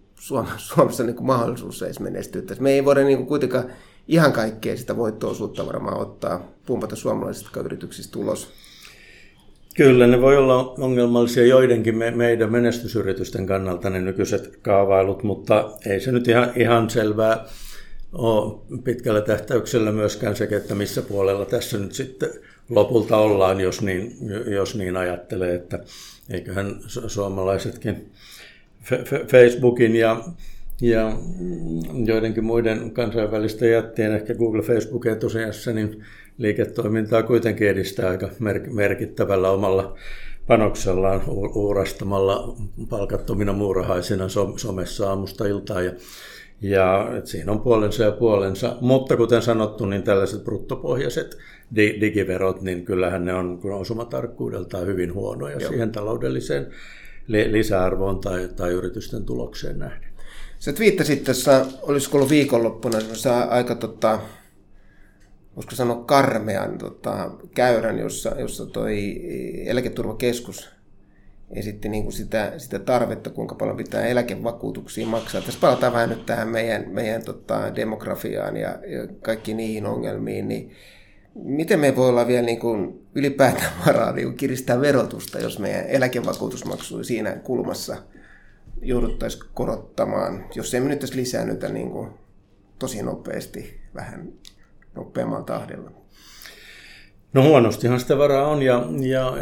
Suomessa 0.56 1.04
niin 1.04 1.16
kuin 1.16 1.26
mahdollisuus 1.26 1.82
edes 1.82 2.00
menestyä 2.00 2.42
tässä? 2.42 2.62
Me 2.62 2.70
ei 2.70 2.84
voida 2.84 3.04
niin 3.04 3.18
kuin 3.18 3.28
kuitenkaan 3.28 3.64
ihan 4.08 4.32
kaikkea 4.32 4.76
sitä 4.76 4.96
voitto-osuutta 4.96 5.66
varmaan 5.66 6.00
ottaa, 6.00 6.52
pumpata 6.66 6.96
suomalaisista 6.96 7.60
yrityksistä 7.60 8.18
ulos. 8.18 8.52
Kyllä, 9.76 10.06
ne 10.06 10.20
voi 10.20 10.36
olla 10.36 10.74
ongelmallisia 10.78 11.46
joidenkin 11.46 11.96
me, 11.96 12.10
meidän 12.10 12.52
menestysyritysten 12.52 13.46
kannalta 13.46 13.90
ne 13.90 14.00
nykyiset 14.00 14.58
kaavailut, 14.62 15.22
mutta 15.22 15.70
ei 15.86 16.00
se 16.00 16.12
nyt 16.12 16.28
ihan, 16.28 16.52
ihan 16.56 16.90
selvää 16.90 17.44
ole 18.12 18.60
pitkällä 18.84 19.20
tähtäyksellä 19.20 19.92
myöskään 19.92 20.36
se, 20.36 20.48
että 20.50 20.74
missä 20.74 21.02
puolella 21.02 21.44
tässä 21.44 21.78
nyt 21.78 21.92
sitten 21.92 22.30
lopulta 22.70 23.16
ollaan, 23.16 23.60
jos 23.60 23.82
niin, 23.82 24.16
jos 24.46 24.74
niin 24.74 24.96
ajattelee, 24.96 25.54
että 25.54 25.78
eiköhän 26.30 26.76
suomalaisetkin 26.86 28.10
Facebookin 29.30 29.96
ja, 29.96 30.24
ja 30.80 31.18
joidenkin 32.04 32.44
muiden 32.44 32.90
kansainvälisten 32.90 33.70
jättien, 33.70 34.12
ehkä 34.12 34.34
Google, 34.34 34.62
Facebook 34.62 35.06
etusijassa, 35.06 35.72
niin 35.72 36.04
liiketoimintaa 36.38 37.22
kuitenkin 37.22 37.68
edistää 37.68 38.10
aika 38.10 38.28
merkittävällä 38.72 39.50
omalla 39.50 39.96
panoksellaan 40.46 41.22
uurastamalla 41.54 42.56
palkattomina 42.90 43.52
muurahaisina 43.52 44.24
somessa 44.56 45.08
aamusta 45.08 45.46
iltaan. 45.46 45.84
Ja, 45.84 45.92
ja 46.60 47.10
että 47.18 47.30
siinä 47.30 47.52
on 47.52 47.60
puolensa 47.60 48.04
ja 48.04 48.12
puolensa. 48.12 48.76
Mutta 48.80 49.16
kuten 49.16 49.42
sanottu, 49.42 49.86
niin 49.86 50.02
tällaiset 50.02 50.44
bruttopohjaiset 50.44 51.36
digiverot, 51.76 52.62
niin 52.62 52.84
kyllähän 52.84 53.24
ne 53.24 53.34
on 53.34 53.60
osumatarkkuudeltaan 53.72 54.86
hyvin 54.86 55.14
huonoja 55.14 55.56
Joo. 55.56 55.68
siihen 55.70 55.92
taloudelliseen 55.92 56.66
lisäarvoon 57.28 58.20
tai, 58.20 58.48
tai 58.56 58.72
yritysten 58.72 59.24
tulokseen 59.24 59.78
nähden. 59.78 60.15
Sä 60.58 60.72
twiittasit 60.72 61.24
tässä, 61.24 61.66
olisiko 61.82 62.16
ollut 62.16 62.30
viikonloppuna, 62.30 62.98
aika 63.48 63.74
tota, 63.74 64.18
voisiko 65.56 65.74
sanoa 65.74 66.04
karmean 66.04 66.78
tota, 66.78 67.30
käyrän, 67.54 67.98
jossa, 67.98 68.34
jossa 68.38 68.66
toi 68.66 69.20
eläketurvakeskus 69.66 70.70
esitti 71.50 71.88
niin 71.88 72.02
kuin 72.02 72.12
sitä, 72.12 72.52
sitä 72.56 72.78
tarvetta, 72.78 73.30
kuinka 73.30 73.54
paljon 73.54 73.76
pitää 73.76 74.06
eläkevakuutuksia 74.06 75.06
maksaa. 75.06 75.40
Tässä 75.40 75.60
palataan 75.60 75.92
vähän 75.92 76.08
nyt 76.08 76.26
tähän 76.26 76.48
meidän, 76.48 76.84
meidän 76.88 77.22
tota, 77.24 77.74
demografiaan 77.76 78.56
ja, 78.56 78.68
ja 78.68 79.06
kaikkiin 79.22 79.56
niihin 79.56 79.86
ongelmiin, 79.86 80.48
niin 80.48 80.72
miten 81.34 81.80
me 81.80 81.96
voi 81.96 82.08
olla 82.08 82.26
vielä 82.26 82.46
niin 82.46 82.60
kuin 82.60 83.06
ylipäätään 83.14 83.72
varaa 83.86 84.12
niin 84.12 84.26
kuin 84.26 84.36
kiristää 84.36 84.80
verotusta, 84.80 85.38
jos 85.38 85.58
meidän 85.58 85.86
eläkevakuutusmaksu 85.86 87.04
siinä 87.04 87.30
kulmassa 87.30 87.96
jouduttaisiin 88.82 89.44
korottamaan, 89.54 90.44
jos 90.54 90.74
ei 90.74 90.80
me 90.80 90.88
nyt 90.88 91.14
lisäännytä 91.14 91.68
niin 91.68 91.90
kuin 91.90 92.10
tosi 92.78 93.02
nopeasti 93.02 93.80
vähän 93.94 94.32
nopeammalla 94.94 95.44
tahdilla? 95.44 95.90
No 97.32 97.42
huonostihan 97.42 98.00
sitä 98.00 98.18
varaa 98.18 98.48
on 98.48 98.62
ja, 98.62 98.86
ja 99.00 99.32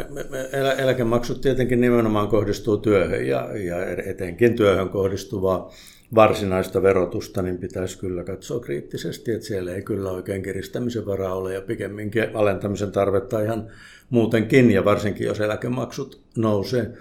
elä, 0.51 0.73
eläkemaksut 0.73 1.41
tietenkin 1.41 1.81
nimenomaan 1.81 2.27
kohdistuu 2.27 2.77
työhön 2.77 3.27
ja, 3.27 3.57
ja 3.57 3.77
etenkin 4.05 4.55
työhön 4.55 4.89
kohdistuvaa 4.89 5.71
varsinaista 6.15 6.81
verotusta, 6.81 7.41
niin 7.41 7.57
pitäisi 7.57 7.99
kyllä 7.99 8.23
katsoa 8.23 8.59
kriittisesti, 8.59 9.31
että 9.31 9.47
siellä 9.47 9.75
ei 9.75 9.81
kyllä 9.81 10.11
oikein 10.11 10.43
kiristämisen 10.43 11.05
varaa 11.05 11.35
ole 11.35 11.53
ja 11.53 11.61
pikemminkin 11.61 12.35
alentamisen 12.35 12.91
tarvetta 12.91 13.41
ihan 13.41 13.67
muutenkin 14.09 14.71
ja 14.71 14.85
varsinkin 14.85 15.27
jos 15.27 15.39
eläkemaksut 15.39 16.21
nousee. 16.37 16.91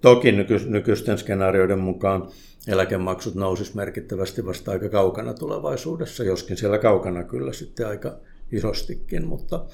Toki 0.00 0.32
nyky, 0.32 0.60
nykyisten 0.66 1.18
skenaarioiden 1.18 1.78
mukaan 1.78 2.28
eläkemaksut 2.68 3.34
nousisi 3.34 3.76
merkittävästi 3.76 4.46
vasta 4.46 4.70
aika 4.70 4.88
kaukana 4.88 5.34
tulevaisuudessa, 5.34 6.24
joskin 6.24 6.56
siellä 6.56 6.78
kaukana 6.78 7.24
kyllä 7.24 7.52
sitten 7.52 7.88
aika 7.88 8.16
isostikin, 8.52 9.26
mutta 9.26 9.64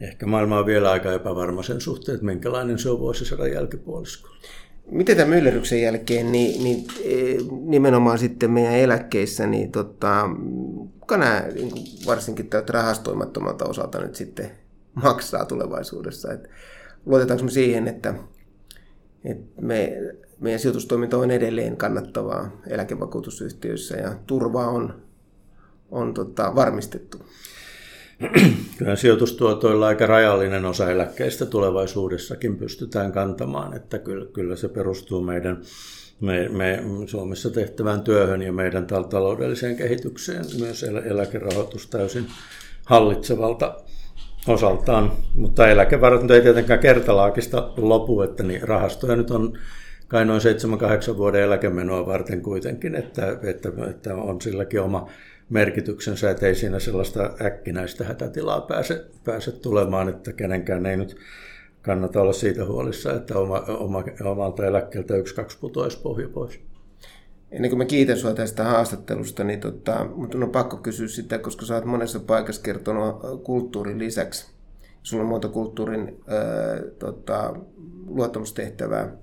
ehkä 0.00 0.26
maailma 0.26 0.58
on 0.58 0.66
vielä 0.66 0.90
aika 0.90 1.12
epävarma 1.12 1.62
sen 1.62 1.80
suhteen, 1.80 2.14
että 2.14 2.26
minkälainen 2.26 2.78
se 2.78 2.90
on 2.90 2.98
vuosisadan 2.98 3.52
jälkipuoliskolla. 3.52 4.36
Miten 4.90 5.16
tämän 5.16 5.30
myllerryksen 5.30 5.82
jälkeen, 5.82 6.32
niin, 6.32 6.64
niin 6.64 6.86
e, 7.04 7.36
nimenomaan 7.60 8.18
sitten 8.18 8.50
meidän 8.50 8.74
eläkkeissä, 8.74 9.46
niin 9.46 9.72
tota, 9.72 10.30
kuka 11.00 11.16
nämä 11.16 11.44
niin 11.54 11.72
varsinkin 12.06 12.48
tältä 12.48 12.72
rahastoimattomalta 12.72 13.64
osalta 13.64 14.00
nyt 14.00 14.14
sitten 14.14 14.50
maksaa 14.94 15.44
tulevaisuudessa? 15.44 16.32
Et 16.32 16.48
luotetaanko 17.06 17.44
me 17.44 17.50
siihen, 17.50 17.88
että, 17.88 18.14
että 19.24 19.62
me 19.62 19.92
meidän 20.40 20.60
sijoitustoiminta 20.60 21.18
on 21.18 21.30
edelleen 21.30 21.76
kannattavaa 21.76 22.60
eläkevakuutusyhtiöissä 22.66 23.96
ja 23.96 24.14
turva 24.26 24.66
on, 24.66 25.02
on 25.90 26.14
tota, 26.14 26.54
varmistettu. 26.54 27.18
Kyllä 28.78 28.96
sijoitustuotoilla 28.96 29.86
aika 29.86 30.06
rajallinen 30.06 30.64
osa 30.64 30.90
eläkkeistä 30.90 31.46
tulevaisuudessakin 31.46 32.56
pystytään 32.56 33.12
kantamaan, 33.12 33.76
että 33.76 33.98
kyllä, 33.98 34.26
kyllä 34.32 34.56
se 34.56 34.68
perustuu 34.68 35.22
meidän 35.22 35.62
me, 36.20 36.48
me 36.48 36.82
Suomessa 37.06 37.50
tehtävään 37.50 38.02
työhön 38.02 38.42
ja 38.42 38.52
meidän 38.52 38.86
taloudelliseen 38.86 39.76
kehitykseen 39.76 40.44
myös 40.58 40.82
eläkerahoitus 40.82 41.86
täysin 41.86 42.26
hallitsevalta 42.84 43.80
osaltaan, 44.48 45.12
mutta 45.34 45.68
eläkevarat 45.68 46.30
ei 46.30 46.40
tietenkään 46.40 46.80
kertalaakista 46.80 47.72
lopu, 47.76 48.22
että 48.22 48.42
niin 48.42 48.68
rahastoja 48.68 49.16
nyt 49.16 49.30
on 49.30 49.58
kai 50.08 50.24
noin 50.24 50.40
7-8 51.12 51.16
vuoden 51.16 51.42
eläkemenoa 51.42 52.06
varten 52.06 52.42
kuitenkin, 52.42 52.94
että, 52.94 53.36
että, 53.42 53.68
että 53.90 54.14
on 54.14 54.40
silläkin 54.40 54.80
oma 54.80 55.10
merkityksensä, 55.50 56.30
että 56.30 56.46
ei 56.46 56.54
siinä 56.54 56.78
sellaista 56.78 57.30
äkkinäistä 57.42 58.04
hätätilaa 58.04 58.60
pääse, 58.60 59.04
pääse 59.24 59.52
tulemaan, 59.52 60.08
että 60.08 60.32
kenenkään 60.32 60.86
ei 60.86 60.96
nyt 60.96 61.16
kannata 61.82 62.20
olla 62.20 62.32
siitä 62.32 62.64
huolissa, 62.64 63.12
että 63.12 63.38
oma, 63.38 63.58
oma, 63.68 64.04
omalta 64.24 64.66
eläkkeeltä 64.66 65.16
yksi, 65.16 65.34
kaksi 65.34 65.58
putoisi 65.60 66.00
pohja 66.02 66.28
pois. 66.28 66.60
Ennen 67.52 67.70
kuin 67.70 67.78
mä 67.78 67.84
kiitän 67.84 68.16
sinua 68.16 68.34
tästä 68.34 68.64
haastattelusta, 68.64 69.44
niin 69.44 69.60
tota, 69.60 70.06
mutta 70.14 70.38
on 70.38 70.50
pakko 70.50 70.76
kysyä 70.76 71.08
sitä, 71.08 71.38
koska 71.38 71.66
sä 71.66 71.74
oot 71.74 71.84
monessa 71.84 72.20
paikassa 72.20 72.62
kertonut 72.62 73.42
kulttuurin 73.42 73.98
lisäksi. 73.98 74.50
Sulla 75.02 75.22
on 75.22 75.28
monta 75.28 75.48
kulttuurin 75.48 76.22
ää, 76.26 76.38
tota, 76.98 77.54
luottamustehtävää 78.06 79.16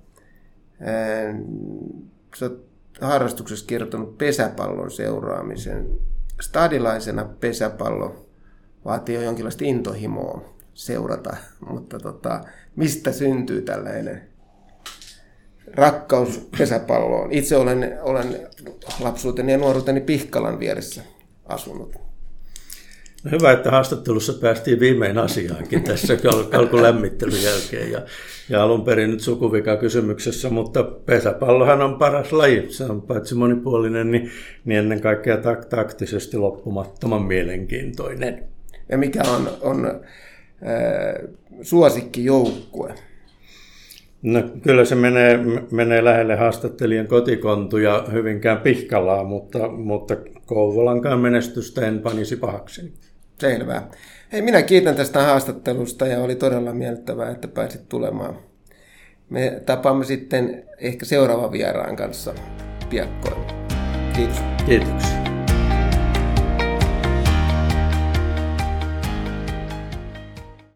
sä 2.36 2.46
oot 2.46 2.68
harrastuksessa 3.00 3.66
kertonut 3.66 4.18
pesäpallon 4.18 4.90
seuraamisen. 4.90 5.90
Stadilaisena 6.40 7.24
pesäpallo 7.40 8.26
vaatii 8.84 9.14
jo 9.14 9.22
jonkinlaista 9.22 9.64
intohimoa 9.64 10.54
seurata, 10.74 11.36
mutta 11.70 11.98
tota, 11.98 12.44
mistä 12.76 13.12
syntyy 13.12 13.62
tällainen 13.62 14.28
rakkaus 15.74 16.48
pesäpalloon? 16.58 17.32
Itse 17.32 17.56
olen, 17.56 17.98
olen 18.02 18.48
lapsuuteni 19.00 19.52
ja 19.52 19.58
nuoruuteni 19.58 20.00
Pihkalan 20.00 20.60
vieressä 20.60 21.02
asunut. 21.46 22.08
No 23.24 23.30
hyvä, 23.30 23.52
että 23.52 23.70
haastattelussa 23.70 24.32
päästiin 24.32 24.80
viimein 24.80 25.18
asiaankin 25.18 25.82
tässä 25.82 26.16
kalkulämmittelyn 26.50 27.42
jälkeen. 27.42 27.92
Ja, 27.92 28.02
ja 28.48 28.62
alun 28.62 28.84
perin 28.84 29.10
nyt 29.10 29.20
sukuvika 29.20 29.76
kysymyksessä, 29.76 30.50
mutta 30.50 30.82
pesäpallohan 30.82 31.82
on 31.82 31.98
paras 31.98 32.32
laji. 32.32 32.66
Se 32.72 32.84
on 32.84 33.02
paitsi 33.02 33.34
monipuolinen, 33.34 34.10
niin, 34.10 34.30
niin 34.64 34.78
ennen 34.78 35.00
kaikkea 35.00 35.36
tak- 35.36 35.68
taktisesti 35.68 36.36
loppumattoman 36.36 37.22
mielenkiintoinen. 37.22 38.44
Ja 38.88 38.98
mikä 38.98 39.22
on, 39.22 39.50
on 39.60 39.86
äh, 39.86 40.00
suosikkijoukkue? 41.62 42.94
No, 44.22 44.42
kyllä 44.62 44.84
se 44.84 44.94
menee, 44.94 45.38
menee 45.70 46.04
lähelle 46.04 46.36
haastattelijan 46.36 47.06
kotikontuja 47.06 48.04
hyvinkään 48.12 48.58
pihkalaa, 48.58 49.24
mutta, 49.24 49.68
mutta 49.68 50.16
Kouvolankaan 50.46 51.20
menestystä 51.20 51.86
en 51.86 51.98
panisi 51.98 52.36
pahaksi. 52.36 52.94
Selvä. 53.38 53.82
Hei, 54.32 54.42
minä 54.42 54.62
kiitän 54.62 54.96
tästä 54.96 55.22
haastattelusta 55.22 56.06
ja 56.06 56.20
oli 56.20 56.34
todella 56.34 56.72
miellyttävää, 56.72 57.30
että 57.30 57.48
pääsit 57.48 57.88
tulemaan. 57.88 58.36
Me 59.30 59.62
tapaamme 59.66 60.04
sitten 60.04 60.64
ehkä 60.78 61.04
seuraavan 61.04 61.52
vieraan 61.52 61.96
kanssa 61.96 62.34
piakkoin. 62.90 63.44
Kiitos. 64.16 64.38
Kiitoksia. 64.66 65.27